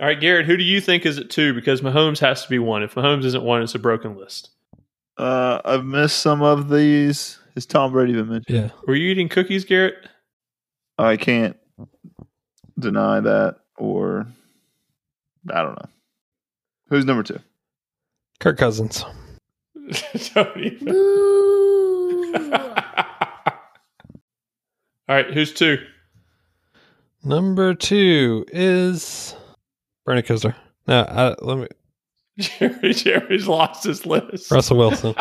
All 0.00 0.06
right, 0.06 0.18
Garrett, 0.18 0.46
who 0.46 0.56
do 0.56 0.64
you 0.64 0.80
think 0.80 1.06
is 1.06 1.18
at 1.18 1.30
two? 1.30 1.54
Because 1.54 1.82
Mahomes 1.82 2.18
has 2.20 2.42
to 2.42 2.48
be 2.48 2.58
one. 2.58 2.82
If 2.82 2.94
Mahomes 2.94 3.24
isn't 3.26 3.44
one, 3.44 3.62
it's 3.62 3.74
a 3.74 3.78
broken 3.78 4.16
list. 4.16 4.50
Uh, 5.16 5.60
I've 5.64 5.84
missed 5.84 6.18
some 6.18 6.42
of 6.42 6.70
these. 6.70 7.38
Has 7.60 7.66
Tom 7.66 7.92
Brady 7.92 8.14
been 8.14 8.30
mentioned? 8.30 8.56
Yeah. 8.56 8.70
Were 8.86 8.94
you 8.94 9.10
eating 9.10 9.28
cookies, 9.28 9.66
Garrett? 9.66 10.08
I 10.96 11.18
can't 11.18 11.58
deny 12.78 13.20
that, 13.20 13.56
or 13.76 14.26
I 15.52 15.60
don't 15.62 15.72
know. 15.72 15.90
Who's 16.88 17.04
number 17.04 17.22
two? 17.22 17.38
Kirk 18.38 18.56
Cousins. 18.56 19.04
Don't 20.34 20.56
even. 20.56 20.88
All 25.06 25.16
right, 25.16 25.30
who's 25.30 25.52
two? 25.52 25.84
Number 27.22 27.74
two 27.74 28.46
is 28.54 29.36
Bernie 30.06 30.22
Kosar. 30.22 30.54
No, 30.86 31.02
I, 31.02 31.34
let 31.44 31.58
me 31.58 31.66
Jerry, 32.38 32.94
Jerry's 32.94 33.46
lost 33.46 33.84
his 33.84 34.06
list. 34.06 34.50
Russell 34.50 34.78
Wilson. 34.78 35.14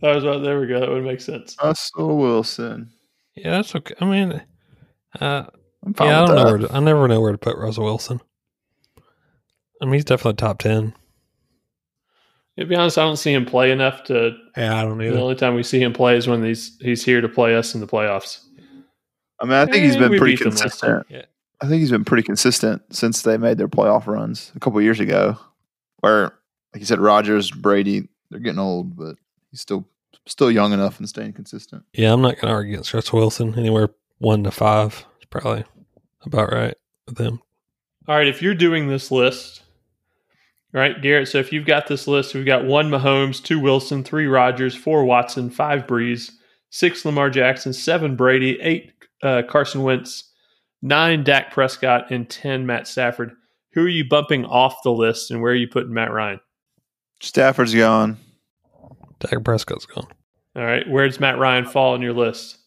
That 0.00 0.14
was 0.14 0.24
right. 0.24 0.42
There 0.42 0.60
we 0.60 0.66
go. 0.66 0.80
That 0.80 0.88
would 0.88 1.04
make 1.04 1.20
sense. 1.20 1.56
Russell 1.62 2.16
Wilson. 2.16 2.90
yeah, 3.34 3.52
that's 3.52 3.74
okay. 3.74 3.94
I 4.00 4.04
mean, 4.04 4.42
uh, 5.20 5.44
I'm 5.84 5.94
fine 5.94 6.08
yeah, 6.08 6.22
I 6.22 6.26
don't 6.26 6.36
know 6.36 6.44
where 6.44 6.58
to, 6.58 6.74
I 6.74 6.80
never 6.80 7.08
know 7.08 7.20
where 7.20 7.32
to 7.32 7.38
put 7.38 7.56
Russell 7.56 7.84
Wilson. 7.84 8.20
I 9.82 9.84
mean, 9.84 9.94
he's 9.94 10.04
definitely 10.04 10.36
top 10.36 10.58
ten. 10.58 10.94
To 12.58 12.66
be 12.66 12.74
honest, 12.74 12.98
I 12.98 13.02
don't 13.02 13.16
see 13.16 13.32
him 13.32 13.46
play 13.46 13.70
enough 13.70 14.04
to. 14.04 14.36
Yeah, 14.56 14.78
I 14.78 14.82
don't 14.82 15.00
either. 15.00 15.14
The 15.14 15.22
only 15.22 15.34
time 15.34 15.54
we 15.54 15.62
see 15.62 15.82
him 15.82 15.92
play 15.92 16.16
is 16.16 16.28
when 16.28 16.44
he's 16.44 16.76
he's 16.80 17.04
here 17.04 17.20
to 17.20 17.28
play 17.28 17.54
us 17.54 17.74
in 17.74 17.80
the 17.80 17.86
playoffs. 17.86 18.44
I 19.40 19.44
mean, 19.44 19.54
I 19.54 19.64
think 19.64 19.84
he's 19.84 19.96
been 19.96 20.18
pretty 20.18 20.36
beat 20.36 20.40
them 20.40 20.50
last 20.50 20.60
consistent. 20.62 21.06
Yeah. 21.08 21.22
I 21.62 21.68
think 21.68 21.80
he's 21.80 21.90
been 21.90 22.04
pretty 22.04 22.22
consistent 22.22 22.82
since 22.94 23.22
they 23.22 23.38
made 23.38 23.58
their 23.58 23.68
playoff 23.68 24.06
runs 24.06 24.52
a 24.54 24.60
couple 24.60 24.80
years 24.82 25.00
ago. 25.00 25.38
Where, 26.00 26.34
like 26.72 26.80
you 26.80 26.86
said, 26.86 27.00
Rodgers, 27.00 27.50
Brady, 27.50 28.08
they're 28.30 28.40
getting 28.40 28.58
old, 28.58 28.96
but 28.96 29.16
he's 29.50 29.60
still 29.60 29.86
still 30.26 30.50
young 30.50 30.72
enough 30.72 30.98
and 30.98 31.08
staying 31.08 31.32
consistent. 31.32 31.84
Yeah, 31.92 32.12
I'm 32.12 32.22
not 32.22 32.36
going 32.36 32.48
to 32.48 32.54
argue 32.54 32.74
against 32.74 32.94
Russell 32.94 33.18
Wilson. 33.18 33.58
Anywhere 33.58 33.90
one 34.18 34.44
to 34.44 34.50
five 34.50 35.04
is 35.20 35.26
probably 35.30 35.64
about 36.24 36.52
right. 36.52 36.74
With 37.06 37.16
them. 37.16 37.40
All 38.06 38.16
right, 38.16 38.28
if 38.28 38.40
you're 38.40 38.54
doing 38.54 38.88
this 38.88 39.10
list, 39.10 39.62
right, 40.72 41.00
Garrett. 41.02 41.28
So 41.28 41.38
if 41.38 41.52
you've 41.52 41.66
got 41.66 41.88
this 41.88 42.06
list, 42.06 42.34
we've 42.34 42.46
got 42.46 42.64
one 42.64 42.88
Mahomes, 42.90 43.42
two 43.42 43.58
Wilson, 43.58 44.04
three 44.04 44.26
Rodgers, 44.26 44.74
four 44.74 45.04
Watson, 45.04 45.50
five 45.50 45.86
Brees, 45.86 46.30
six 46.70 47.04
Lamar 47.04 47.30
Jackson, 47.30 47.72
seven 47.72 48.16
Brady, 48.16 48.60
eight 48.60 48.92
uh, 49.22 49.42
Carson 49.48 49.82
Wentz, 49.82 50.32
nine 50.82 51.24
Dak 51.24 51.52
Prescott, 51.52 52.10
and 52.10 52.28
ten 52.28 52.66
Matt 52.66 52.86
Stafford. 52.86 53.32
Who 53.72 53.82
are 53.82 53.88
you 53.88 54.08
bumping 54.08 54.44
off 54.44 54.82
the 54.82 54.92
list, 54.92 55.30
and 55.30 55.42
where 55.42 55.52
are 55.52 55.56
you 55.56 55.68
putting 55.68 55.92
Matt 55.92 56.12
Ryan? 56.12 56.40
Stafford's 57.20 57.74
gone. 57.74 58.18
Dak 59.20 59.44
Prescott's 59.44 59.86
gone. 59.86 60.08
All 60.56 60.64
right, 60.64 60.88
where 60.88 61.06
does 61.06 61.20
Matt 61.20 61.38
Ryan 61.38 61.64
fall 61.64 61.94
on 61.94 62.02
your 62.02 62.12
list? 62.12 62.58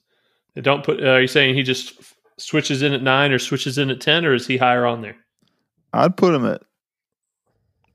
Don't 0.56 0.86
put. 0.86 1.04
Uh, 1.04 1.10
are 1.10 1.22
you 1.22 1.28
saying 1.28 1.56
he 1.56 1.64
just 1.64 2.00
f- 2.00 2.16
switches 2.38 2.82
in 2.82 2.94
at 2.94 3.02
nine, 3.02 3.32
or 3.32 3.40
switches 3.40 3.78
in 3.78 3.90
at 3.90 4.00
ten, 4.00 4.26
or 4.26 4.34
is 4.34 4.48
he 4.48 4.56
higher 4.58 4.86
on 4.86 5.02
there? 5.02 5.18
I'd 5.92 6.16
put 6.16 6.34
him 6.34 6.46
at. 6.46 6.62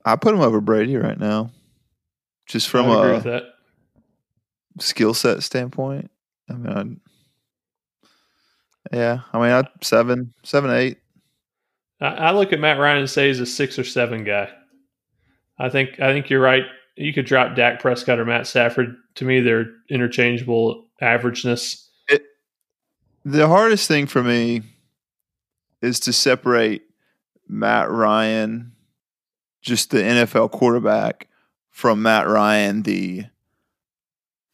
I 0.05 0.15
put 0.15 0.33
him 0.33 0.41
over 0.41 0.61
Brady 0.61 0.95
right 0.95 1.19
now, 1.19 1.51
just 2.47 2.69
from 2.69 2.85
I 2.85 2.89
would 2.89 2.99
agree 2.99 3.13
with 3.13 3.25
a 3.25 3.53
skill 4.79 5.13
set 5.13 5.41
standpoint. 5.41 6.11
I 6.49 6.53
mean, 6.53 6.99
I'd, 8.91 8.95
yeah. 8.95 9.19
I 9.33 9.37
mean, 9.39 9.51
I'd 9.51 9.67
seven, 9.81 10.33
seven, 10.43 10.71
eight. 10.71 10.97
I, 12.01 12.07
I 12.07 12.31
look 12.31 12.53
at 12.53 12.59
Matt 12.59 12.79
Ryan 12.79 12.99
and 12.99 13.09
say 13.09 13.27
he's 13.27 13.39
a 13.39 13.45
six 13.45 13.79
or 13.79 13.83
seven 13.83 14.23
guy. 14.23 14.49
I 15.57 15.69
think 15.69 15.99
I 15.99 16.13
think 16.13 16.29
you're 16.29 16.41
right. 16.41 16.63
You 16.99 17.13
could 17.13 17.25
drop 17.25 17.55
Dak 17.55 17.79
Prescott 17.79 18.19
or 18.19 18.25
Matt 18.25 18.45
Stafford. 18.45 18.95
To 19.15 19.25
me, 19.25 19.39
they're 19.39 19.67
interchangeable 19.89 20.85
averageness. 21.01 21.85
The 23.25 23.47
hardest 23.47 23.87
thing 23.87 24.07
for 24.07 24.23
me 24.23 24.63
is 25.81 25.99
to 26.01 26.13
separate 26.13 26.83
Matt 27.47 27.89
Ryan, 27.89 28.73
just 29.61 29.91
the 29.91 29.99
NFL 29.99 30.51
quarterback, 30.51 31.27
from 31.69 32.01
Matt 32.01 32.27
Ryan, 32.27 32.83
the 32.83 33.25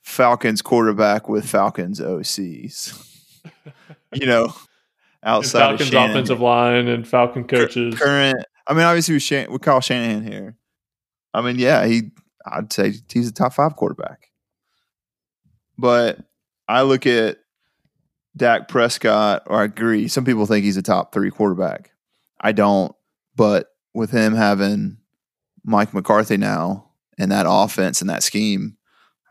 Falcons 0.02 0.62
quarterback 0.62 1.28
with 1.28 1.50
Falcons 1.50 2.00
OCs. 2.00 3.32
you 4.14 4.28
know, 4.28 4.46
And 4.46 4.54
outside 5.24 5.60
Falcons 5.80 5.94
of 5.94 6.10
offensive 6.10 6.42
line 6.42 6.88
and 6.88 7.08
Falcon 7.08 7.46
coaches. 7.46 7.96
current. 7.96 8.46
I 8.68 8.74
mean, 8.74 8.84
obviously 8.84 9.16
we, 9.16 9.20
Shan- 9.20 9.52
with 9.52 9.62
Kyle 9.62 9.82
Shanahan 9.82 10.24
here. 10.24 10.58
I 11.34 11.42
mean, 11.42 11.58
yeah, 11.58 11.86
he. 11.86 12.12
I'd 12.46 12.72
say 12.72 12.94
he's 13.12 13.30
a 13.30 13.34
top 13.34 13.54
five 13.54 13.76
quarterback. 13.76 14.30
But 15.78 16.20
I 16.68 16.84
look 16.84 17.06
at 17.06 17.38
Dak 18.38 18.68
Prescott, 18.68 19.44
or 19.48 19.62
I 19.62 19.66
agree. 19.66 20.08
Some 20.08 20.26
people 20.26 20.46
think 20.46 20.64
he's 20.64 20.78
a 20.78 20.82
top 20.82 21.14
three 21.14 21.32
quarterback. 21.32 21.92
I 22.40 22.52
don't. 22.52 22.94
But 23.36 23.68
with 23.94 24.12
him 24.12 24.36
having 24.36 24.98
Mike 25.64 25.94
McCarthy 25.94 26.38
now 26.38 26.92
and 27.18 27.32
that 27.32 27.46
offense 27.48 28.02
and 28.02 28.10
that 28.10 28.24
scheme, 28.24 28.78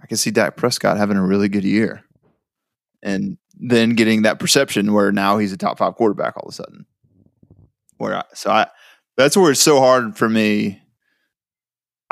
I 0.02 0.06
can 0.06 0.16
see 0.16 0.30
Dak 0.30 0.56
Prescott 0.56 0.96
having 0.96 1.16
a 1.16 1.24
really 1.24 1.48
good 1.48 1.64
year. 1.64 2.02
And 3.02 3.38
then 3.54 3.90
getting 3.90 4.22
that 4.22 4.40
perception 4.40 4.92
where 4.92 5.12
now 5.12 5.38
he's 5.38 5.52
a 5.52 5.56
top 5.56 5.78
five 5.78 5.94
quarterback 5.94 6.36
all 6.36 6.48
of 6.48 6.52
a 6.52 6.54
sudden. 6.54 6.86
Where 7.98 8.16
I, 8.16 8.24
so 8.34 8.50
I 8.50 8.66
that's 9.16 9.36
where 9.36 9.52
it's 9.52 9.60
so 9.60 9.78
hard 9.78 10.16
for 10.16 10.28
me. 10.28 10.82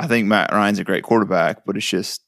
I 0.02 0.08
think 0.08 0.26
Matt 0.26 0.50
Ryan's 0.50 0.80
a 0.80 0.84
great 0.84 1.04
quarterback, 1.04 1.64
but 1.64 1.76
it's 1.76 1.86
just 1.86 2.22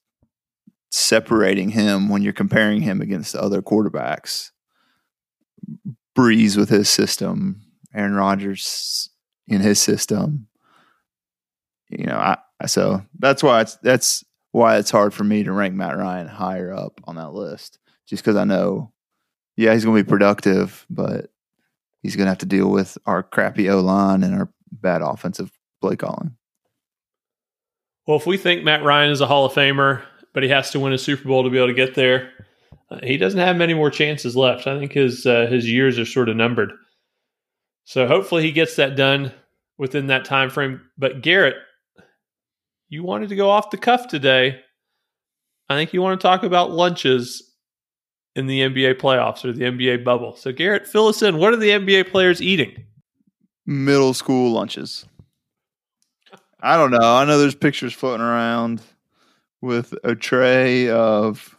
separating 0.93 1.71
him 1.71 2.09
when 2.09 2.23
you're 2.23 2.33
comparing 2.33 2.83
him 2.83 3.01
against 3.01 3.33
the 3.33 3.43
other 3.43 3.63
quarterbacks. 3.63 4.53
Brees 6.17 6.57
with 6.57 6.69
his 6.69 6.89
system, 6.89 7.63
Aaron 7.93 8.15
Rodgers 8.15 9.11
in 9.49 9.61
his 9.61 9.83
system. 9.83 10.47
You 11.89 12.07
know, 12.07 12.17
I 12.17 12.39
so 12.67 13.05
that's 13.19 13.43
why 13.43 13.63
it's 13.63 13.75
that's 13.79 14.23
why 14.53 14.77
it's 14.77 14.93
hard 14.93 15.13
for 15.13 15.25
me 15.25 15.43
to 15.43 15.51
rank 15.51 15.75
Matt 15.75 15.97
Ryan 15.97 16.29
higher 16.29 16.73
up 16.73 17.01
on 17.09 17.17
that 17.17 17.33
list. 17.33 17.81
Just 18.07 18.23
because 18.23 18.37
I 18.37 18.45
know, 18.45 18.93
yeah, 19.57 19.73
he's 19.73 19.85
going 19.85 19.97
to 19.97 20.05
be 20.05 20.09
productive, 20.09 20.87
but 20.89 21.33
he's 22.03 22.15
going 22.15 22.27
to 22.27 22.31
have 22.31 22.39
to 22.39 22.47
deal 22.47 22.71
with 22.71 22.97
our 23.05 23.25
crappy 23.25 23.69
O 23.69 23.81
line 23.81 24.23
and 24.23 24.33
our 24.33 24.49
bad 24.71 25.03
offensive 25.03 25.51
play 25.81 25.97
calling. 25.97 26.37
Well, 28.07 28.19
if 28.19 28.27
we 28.27 28.37
think 28.37 28.62
Matt 28.62 28.85
Ryan 28.85 29.11
is 29.11 29.21
a 29.21 29.27
Hall 29.27 29.47
of 29.47 29.53
Famer, 29.53 30.03
but 30.33 30.43
he 30.43 30.49
has 30.51 30.71
to 30.73 30.81
win 30.81 30.93
a 30.93 30.99
Super 30.99 31.27
Bowl 31.27 31.43
to 31.43 31.51
be 31.51 31.57
able 31.57 31.69
to 31.69 31.75
get 31.75 31.95
there, 31.95 32.31
uh, 32.90 32.99
he 33.03 33.17
doesn't 33.17 33.40
have 33.40 33.57
many 33.57 33.73
more 33.73 33.90
chances 33.90 34.37
left. 34.37 34.67
I 34.67 34.79
think 34.79 34.93
his 34.93 35.27
uh, 35.27 35.47
his 35.47 35.71
years 35.71 35.99
are 35.99 36.05
sort 36.05 36.29
of 36.29 36.37
numbered. 36.37 36.73
So 37.85 38.07
hopefully 38.07 38.43
he 38.43 38.53
gets 38.53 38.77
that 38.77 38.97
done 38.97 39.33
within 39.79 40.09
that 40.09 40.25
time 40.25 40.51
frame. 40.51 40.81
But 40.99 41.23
Garrett, 41.23 41.57
you 42.88 43.03
wanted 43.03 43.31
to 43.31 43.37
go 43.37 43.51
off 43.51 43.71
the 43.71 43.77
cuff 43.77 44.09
today. 44.09 44.61
I 45.69 45.77
think 45.77 45.93
you 45.93 46.03
want 46.03 46.21
to 46.21 46.23
talk 46.23 46.43
about 46.43 46.71
lunches 46.71 47.55
in 48.37 48.47
the 48.47 48.61
NBA 48.61 49.01
playoffs 49.01 49.45
or 49.45 49.53
the 49.53 49.64
NBA 49.64 50.05
bubble. 50.05 50.37
So 50.37 50.53
Garrett, 50.53 50.87
fill 50.87 51.09
us 51.09 51.23
in. 51.23 51.38
What 51.38 51.53
are 51.53 51.59
the 51.59 51.71
NBA 51.71 52.11
players 52.11 52.43
eating? 52.43 52.85
Middle 53.67 54.12
school 54.12 54.53
lunches. 54.53 55.07
I 56.64 56.79
don't 56.79 56.90
know. 56.90 57.14
I 57.14 57.27
know 57.27 57.38
there's 57.38 57.55
pictures 57.55 57.92
floating 57.92 58.24
around 58.24 58.81
with 59.61 59.94
a 60.03 60.14
tray 60.14 60.88
of 60.88 61.55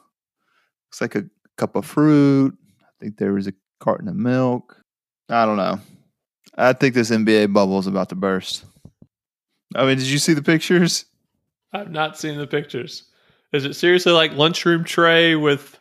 looks 0.87 0.99
like 0.99 1.13
a 1.13 1.29
cup 1.57 1.75
of 1.75 1.85
fruit. 1.85 2.57
I 2.81 2.87
think 2.99 3.17
there 3.17 3.33
was 3.33 3.45
a 3.45 3.53
carton 3.79 4.07
of 4.07 4.15
milk. 4.15 4.81
I 5.29 5.45
don't 5.45 5.57
know. 5.57 5.79
I 6.57 6.73
think 6.73 6.95
this 6.95 7.11
NBA 7.11 7.53
bubble 7.53 7.77
is 7.77 7.85
about 7.85 8.09
to 8.09 8.15
burst. 8.15 8.65
I 9.75 9.85
mean, 9.85 9.99
did 9.99 10.07
you 10.07 10.17
see 10.17 10.33
the 10.33 10.41
pictures? 10.41 11.05
I've 11.71 11.91
not 11.91 12.17
seen 12.17 12.39
the 12.39 12.47
pictures. 12.47 13.03
Is 13.53 13.63
it 13.63 13.75
seriously 13.75 14.11
like 14.11 14.33
lunchroom 14.33 14.83
tray 14.83 15.35
with 15.35 15.79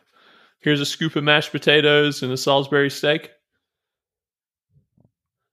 here's 0.59 0.81
a 0.81 0.85
scoop 0.85 1.15
of 1.15 1.23
mashed 1.23 1.51
potatoes 1.51 2.21
and 2.21 2.31
a 2.31 2.37
Salisbury 2.37 2.91
steak? 2.91 3.31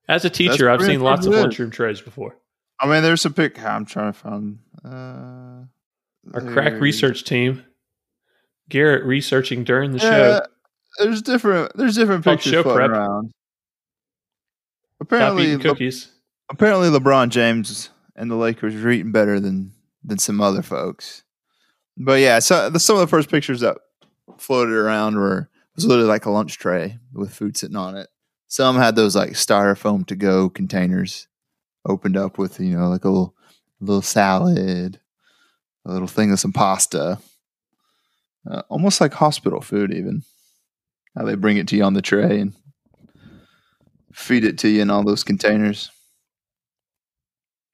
As 0.09 0.27
a 0.27 0.31
teacher, 0.31 0.69
I've 0.69 0.83
seen 0.83 1.01
lots 1.01 1.25
of 1.25 1.33
lunchroom 1.33 1.71
trays 1.71 2.03
before. 2.03 2.37
I 2.83 2.87
mean, 2.87 3.03
there's 3.03 3.25
a 3.25 3.31
pic. 3.31 3.63
I'm 3.63 3.87
trying 3.87 4.13
to 4.13 4.19
find. 4.19 4.59
Uh, 4.85 5.65
Our 6.35 6.41
crack 6.53 6.81
research 6.81 7.23
team, 7.25 7.65
Garrett 8.69 9.05
researching 9.05 9.63
during 9.65 9.93
the 9.93 9.99
Yeah, 9.99 10.11
show. 10.11 10.41
there's 10.99 11.23
different. 11.23 11.73
There's 11.77 11.95
different 11.95 12.25
pictures 12.25 12.53
show 12.53 12.63
floating 12.65 12.89
prep. 12.89 12.99
around. 12.99 13.31
Apparently, 15.01 15.57
Le- 15.57 15.63
cookies. 15.63 16.09
apparently 16.51 16.89
LeBron 16.89 17.29
James 17.31 17.91
and 18.17 18.31
the 18.31 18.37
Lakers 18.37 18.75
are 18.75 18.91
eating 18.91 19.13
better 19.13 19.41
than 19.41 19.73
than 20.05 20.19
some 20.19 20.41
other 20.41 20.63
folks. 20.63 21.25
But 21.97 22.21
yeah, 22.21 22.39
so 22.39 22.71
the, 22.71 22.81
some 22.81 22.97
of 22.97 23.01
the 23.01 23.07
first 23.07 23.29
pictures 23.31 23.61
that 23.61 23.79
floated 24.39 24.75
around 24.75 25.17
were 25.17 25.49
was 25.77 25.85
literally 25.87 26.09
like 26.09 26.27
a 26.27 26.31
lunch 26.31 26.59
tray 26.59 26.99
with 27.13 27.35
food 27.35 27.57
sitting 27.57 27.77
on 27.77 27.97
it. 27.97 28.09
Some 28.49 28.77
had 28.77 28.97
those 28.97 29.17
like 29.17 29.31
styrofoam 29.31 30.07
to 30.07 30.17
go 30.17 30.49
containers 30.49 31.27
opened 31.87 32.17
up 32.17 32.39
with 32.39 32.61
you 32.61 32.77
know 32.77 32.89
like 32.89 33.05
a 33.05 33.09
little 33.09 33.35
little 33.81 34.03
salad, 34.03 35.01
a 35.85 35.93
little 35.93 36.09
thing 36.09 36.33
of 36.33 36.41
some 36.41 36.53
pasta, 36.53 37.19
uh, 38.51 38.63
almost 38.69 39.01
like 39.01 39.15
hospital 39.15 39.61
food 39.61 39.93
even. 39.93 40.23
How 41.17 41.25
they 41.25 41.35
bring 41.35 41.59
it 41.59 41.69
to 41.69 41.77
you 41.77 41.85
on 41.85 41.93
the 41.93 42.01
tray 42.01 42.41
and 42.41 42.55
feed 44.13 44.45
it 44.45 44.59
to 44.59 44.69
you 44.69 44.81
in 44.83 44.91
all 44.91 45.05
those 45.05 45.25
containers. 45.25 45.91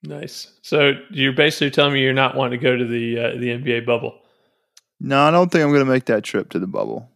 Nice. 0.03 0.51
So 0.61 0.93
you're 1.09 1.33
basically 1.33 1.71
telling 1.71 1.93
me 1.93 2.01
you're 2.01 2.13
not 2.13 2.35
wanting 2.35 2.59
to 2.59 2.63
go 2.63 2.75
to 2.75 2.85
the 2.85 3.19
uh, 3.19 3.31
the 3.31 3.49
NBA 3.49 3.85
bubble. 3.85 4.19
No, 4.99 5.21
I 5.21 5.31
don't 5.31 5.51
think 5.51 5.63
I'm 5.63 5.71
going 5.71 5.85
to 5.85 5.91
make 5.91 6.05
that 6.05 6.23
trip 6.23 6.49
to 6.49 6.59
the 6.59 6.67
bubble. 6.67 7.09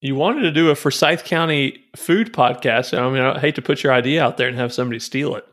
You 0.00 0.14
wanted 0.14 0.42
to 0.42 0.52
do 0.52 0.70
a 0.70 0.74
Forsyth 0.74 1.24
County 1.24 1.84
food 1.94 2.32
podcast. 2.32 2.98
I 2.98 3.10
mean, 3.10 3.22
I 3.22 3.38
hate 3.38 3.54
to 3.56 3.62
put 3.62 3.82
your 3.82 3.92
idea 3.92 4.22
out 4.24 4.38
there 4.38 4.48
and 4.48 4.56
have 4.56 4.72
somebody 4.72 4.98
steal 4.98 5.36
it, 5.36 5.46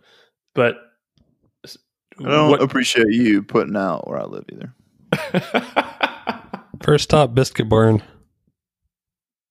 but 0.58 0.76
I 2.20 2.24
don't 2.24 2.50
what- 2.50 2.62
appreciate 2.64 3.12
you 3.12 3.44
putting 3.44 3.78
out 3.78 4.08
where 4.10 4.20
I 4.20 4.26
live 4.26 4.46
either. 4.52 4.74
First 6.82 7.06
stop, 7.06 7.34
Biscuit 7.36 7.70
Barn. 7.70 8.02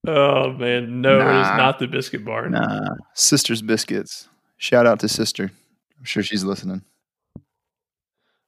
oh 0.06 0.52
man, 0.52 1.00
no, 1.00 1.18
it 1.20 1.40
is 1.40 1.48
not 1.56 1.78
the 1.78 1.86
biscuit 1.86 2.24
barn. 2.24 2.52
Nah, 2.52 2.88
Sister's 3.14 3.62
Biscuits. 3.62 4.28
Shout 4.58 4.86
out 4.86 5.00
to 5.00 5.08
Sister. 5.08 5.50
I'm 5.98 6.04
sure 6.04 6.22
she's 6.22 6.44
listening. 6.44 6.82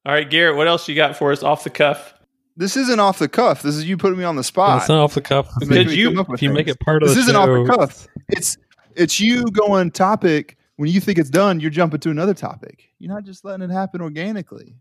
All 0.07 0.13
right, 0.15 0.29
Garrett, 0.29 0.57
what 0.57 0.67
else 0.69 0.89
you 0.89 0.95
got 0.95 1.17
for 1.17 1.33
us 1.33 1.43
off 1.43 1.65
the 1.65 1.71
cuff? 1.71 2.15
This 2.57 2.77
isn't 2.77 2.99
off 2.99 3.19
the 3.21 3.29
cuff. 3.29 3.63
This 3.63 3.77
is 3.77 3.85
you 3.85 3.97
putting 3.97 4.19
me 4.19 4.25
on 4.25 4.35
the 4.35 4.41
Well, 4.41 4.43
spot. 4.45 4.79
it's 4.81 4.89
not 4.89 4.99
off 4.99 5.15
the 5.15 5.21
cuff. 5.21 5.49
If 5.61 5.69
Did 5.69 5.91
you- 5.93 6.11
come 6.11 6.19
up 6.19 6.29
with 6.29 6.43
you 6.43 6.51
make 6.53 6.67
it 6.69 6.81
part 6.81 7.03
of 7.05 7.09
This 7.09 7.19
isn't 7.19 7.35
show, 7.35 7.41
off 7.63 7.67
the 7.69 7.77
cuff. 7.77 8.07
It's 8.29 8.57
it's 8.97 9.21
you 9.21 9.45
going 9.47 9.91
topic 9.93 10.57
when 10.79 10.89
you 10.89 11.01
think 11.01 11.19
it's 11.19 11.29
done. 11.29 11.59
You're 11.61 11.71
jumping 11.71 12.01
to 12.01 12.11
another 12.11 12.35
topic. 12.35 12.89
You're 12.99 13.13
not 13.13 13.25
just 13.25 13.45
letting 13.45 13.69
it 13.69 13.73
happen 13.73 14.01
organically. 14.01 14.77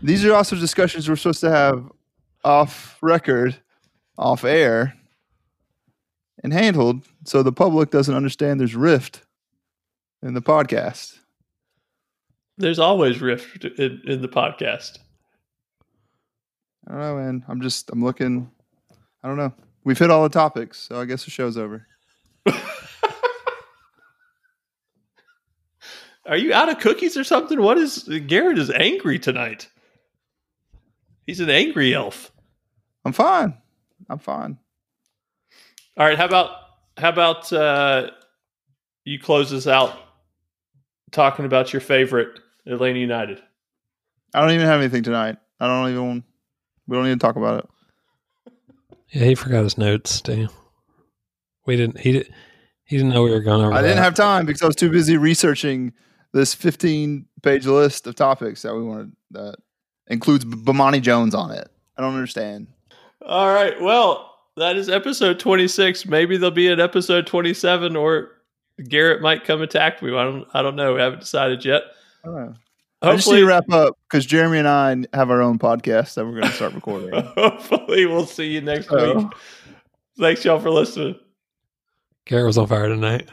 These 0.00 0.24
are 0.24 0.34
also 0.34 0.56
discussions 0.56 1.08
we're 1.08 1.16
supposed 1.16 1.40
to 1.40 1.50
have 1.50 1.90
off 2.44 2.96
record, 3.02 3.56
off 4.16 4.44
air, 4.44 4.94
and 6.44 6.52
handled, 6.52 7.04
so 7.24 7.42
the 7.42 7.52
public 7.52 7.90
doesn't 7.90 8.14
understand 8.14 8.60
there's 8.60 8.76
rift 8.76 9.22
in 10.22 10.34
the 10.34 10.40
podcast. 10.40 11.18
There's 12.56 12.78
always 12.78 13.20
rift 13.20 13.64
in, 13.64 14.00
in 14.04 14.22
the 14.22 14.28
podcast. 14.28 14.98
I 16.86 16.92
don't 16.92 17.00
know, 17.00 17.16
man. 17.16 17.44
I'm 17.48 17.60
just 17.60 17.90
I'm 17.90 18.04
looking. 18.04 18.48
I 19.24 19.28
don't 19.28 19.36
know. 19.36 19.52
We've 19.82 19.98
hit 19.98 20.10
all 20.10 20.22
the 20.22 20.28
topics, 20.28 20.78
so 20.78 21.00
I 21.00 21.04
guess 21.04 21.24
the 21.24 21.32
show's 21.32 21.56
over. 21.56 21.84
Are 26.28 26.36
you 26.36 26.52
out 26.52 26.68
of 26.68 26.78
cookies 26.78 27.16
or 27.16 27.24
something? 27.24 27.60
What 27.60 27.78
is 27.78 28.08
Garrett 28.26 28.58
is 28.58 28.70
angry 28.70 29.18
tonight? 29.18 29.68
He's 31.26 31.40
an 31.40 31.48
angry 31.48 31.94
elf. 31.94 32.30
I'm 33.04 33.14
fine. 33.14 33.56
I'm 34.10 34.18
fine. 34.18 34.58
All 35.96 36.06
right, 36.06 36.18
how 36.18 36.26
about 36.26 36.50
how 36.98 37.08
about 37.08 37.52
uh, 37.52 38.10
you 39.04 39.18
close 39.18 39.52
us 39.52 39.66
out 39.66 39.98
talking 41.10 41.46
about 41.46 41.72
your 41.72 41.80
favorite 41.80 42.38
Atlanta 42.66 42.98
United? 42.98 43.42
I 44.34 44.40
don't 44.40 44.50
even 44.50 44.66
have 44.66 44.80
anything 44.80 45.02
tonight. 45.02 45.38
I 45.58 45.66
don't 45.66 45.90
even. 45.90 46.24
We 46.86 46.96
don't 46.96 47.04
need 47.04 47.18
to 47.20 47.26
talk 47.26 47.36
about 47.36 47.64
it. 47.64 48.52
Yeah, 49.10 49.24
he 49.24 49.34
forgot 49.34 49.64
his 49.64 49.78
notes. 49.78 50.20
Damn. 50.20 50.50
We 51.66 51.76
didn't. 51.76 52.00
He 52.00 52.12
did. 52.12 52.32
He 52.84 52.96
didn't 52.96 53.12
know 53.12 53.22
we 53.22 53.30
were 53.30 53.40
going 53.40 53.64
over. 53.64 53.74
I 53.74 53.80
didn't 53.80 53.98
have 53.98 54.14
time 54.14 54.44
because 54.44 54.62
I 54.62 54.66
was 54.66 54.76
too 54.76 54.90
busy 54.90 55.16
researching 55.16 55.94
this 56.32 56.54
15 56.54 57.26
page 57.42 57.66
list 57.66 58.06
of 58.06 58.14
topics 58.14 58.62
that 58.62 58.74
we 58.74 58.82
wanted 58.82 59.12
that 59.30 59.56
includes 60.08 60.44
B- 60.44 60.56
Bomani 60.56 61.00
Jones 61.00 61.34
on 61.34 61.50
it. 61.50 61.68
I 61.96 62.02
don't 62.02 62.14
understand. 62.14 62.66
All 63.26 63.52
right, 63.52 63.80
well, 63.80 64.34
that 64.56 64.76
is 64.76 64.88
episode 64.88 65.38
26. 65.40 66.06
Maybe 66.06 66.36
there'll 66.36 66.50
be 66.54 66.68
an 66.68 66.80
episode 66.80 67.26
27 67.26 67.96
or 67.96 68.30
Garrett 68.88 69.20
might 69.22 69.44
come 69.44 69.60
attack 69.62 70.02
me. 70.02 70.16
I 70.16 70.24
don't 70.24 70.46
I 70.54 70.62
don't 70.62 70.76
know. 70.76 70.94
We 70.94 71.00
haven't 71.00 71.20
decided 71.20 71.64
yet. 71.64 71.82
I 72.24 72.26
don't 72.28 72.36
know. 72.36 72.54
I 73.00 73.14
just 73.14 73.28
need 73.28 73.34
Hopefully 73.34 73.40
to 73.42 73.46
wrap 73.46 73.70
up 73.70 73.98
because 74.08 74.26
Jeremy 74.26 74.58
and 74.58 74.66
I 74.68 74.96
have 75.16 75.30
our 75.30 75.40
own 75.40 75.58
podcast 75.58 76.14
that 76.14 76.24
we're 76.24 76.32
going 76.32 76.44
to 76.44 76.52
start 76.52 76.74
recording. 76.74 77.10
hopefully 77.36 78.06
we'll 78.06 78.26
see 78.26 78.46
you 78.52 78.60
next 78.60 78.88
So- 78.88 79.16
week. 79.18 79.26
Thanks 80.18 80.44
y'all 80.44 80.58
for 80.58 80.70
listening. 80.70 81.14
Garrett 82.24 82.46
was 82.46 82.58
on 82.58 82.66
fire 82.66 82.88
tonight. 82.88 83.28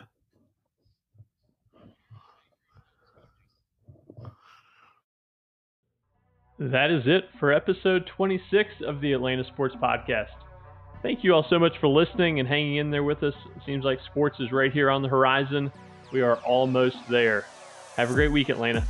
That 6.58 6.90
is 6.90 7.04
it 7.06 7.26
for 7.38 7.52
episode 7.52 8.10
26 8.16 8.70
of 8.88 9.02
the 9.02 9.12
Atlanta 9.12 9.44
Sports 9.44 9.76
Podcast. 9.76 10.30
Thank 11.04 11.22
you 11.22 11.34
all 11.34 11.46
so 11.50 11.60
much 11.60 11.74
for 11.82 11.88
listening 11.88 12.40
and 12.40 12.48
hanging 12.48 12.78
in 12.78 12.92
there 12.92 13.04
with 13.04 13.24
us. 13.24 13.34
It 13.58 13.62
seems 13.66 13.84
like 13.84 14.00
sports 14.06 14.40
is 14.40 14.54
right 14.54 14.72
here 14.72 14.90
on 14.90 15.02
the 15.02 15.10
horizon. 15.10 15.70
We 16.14 16.22
are 16.22 16.38
almost 16.38 16.96
there. 17.10 17.46
Have 17.98 18.10
a 18.10 18.14
great 18.14 18.32
week, 18.32 18.48
Atlanta. 18.48 18.88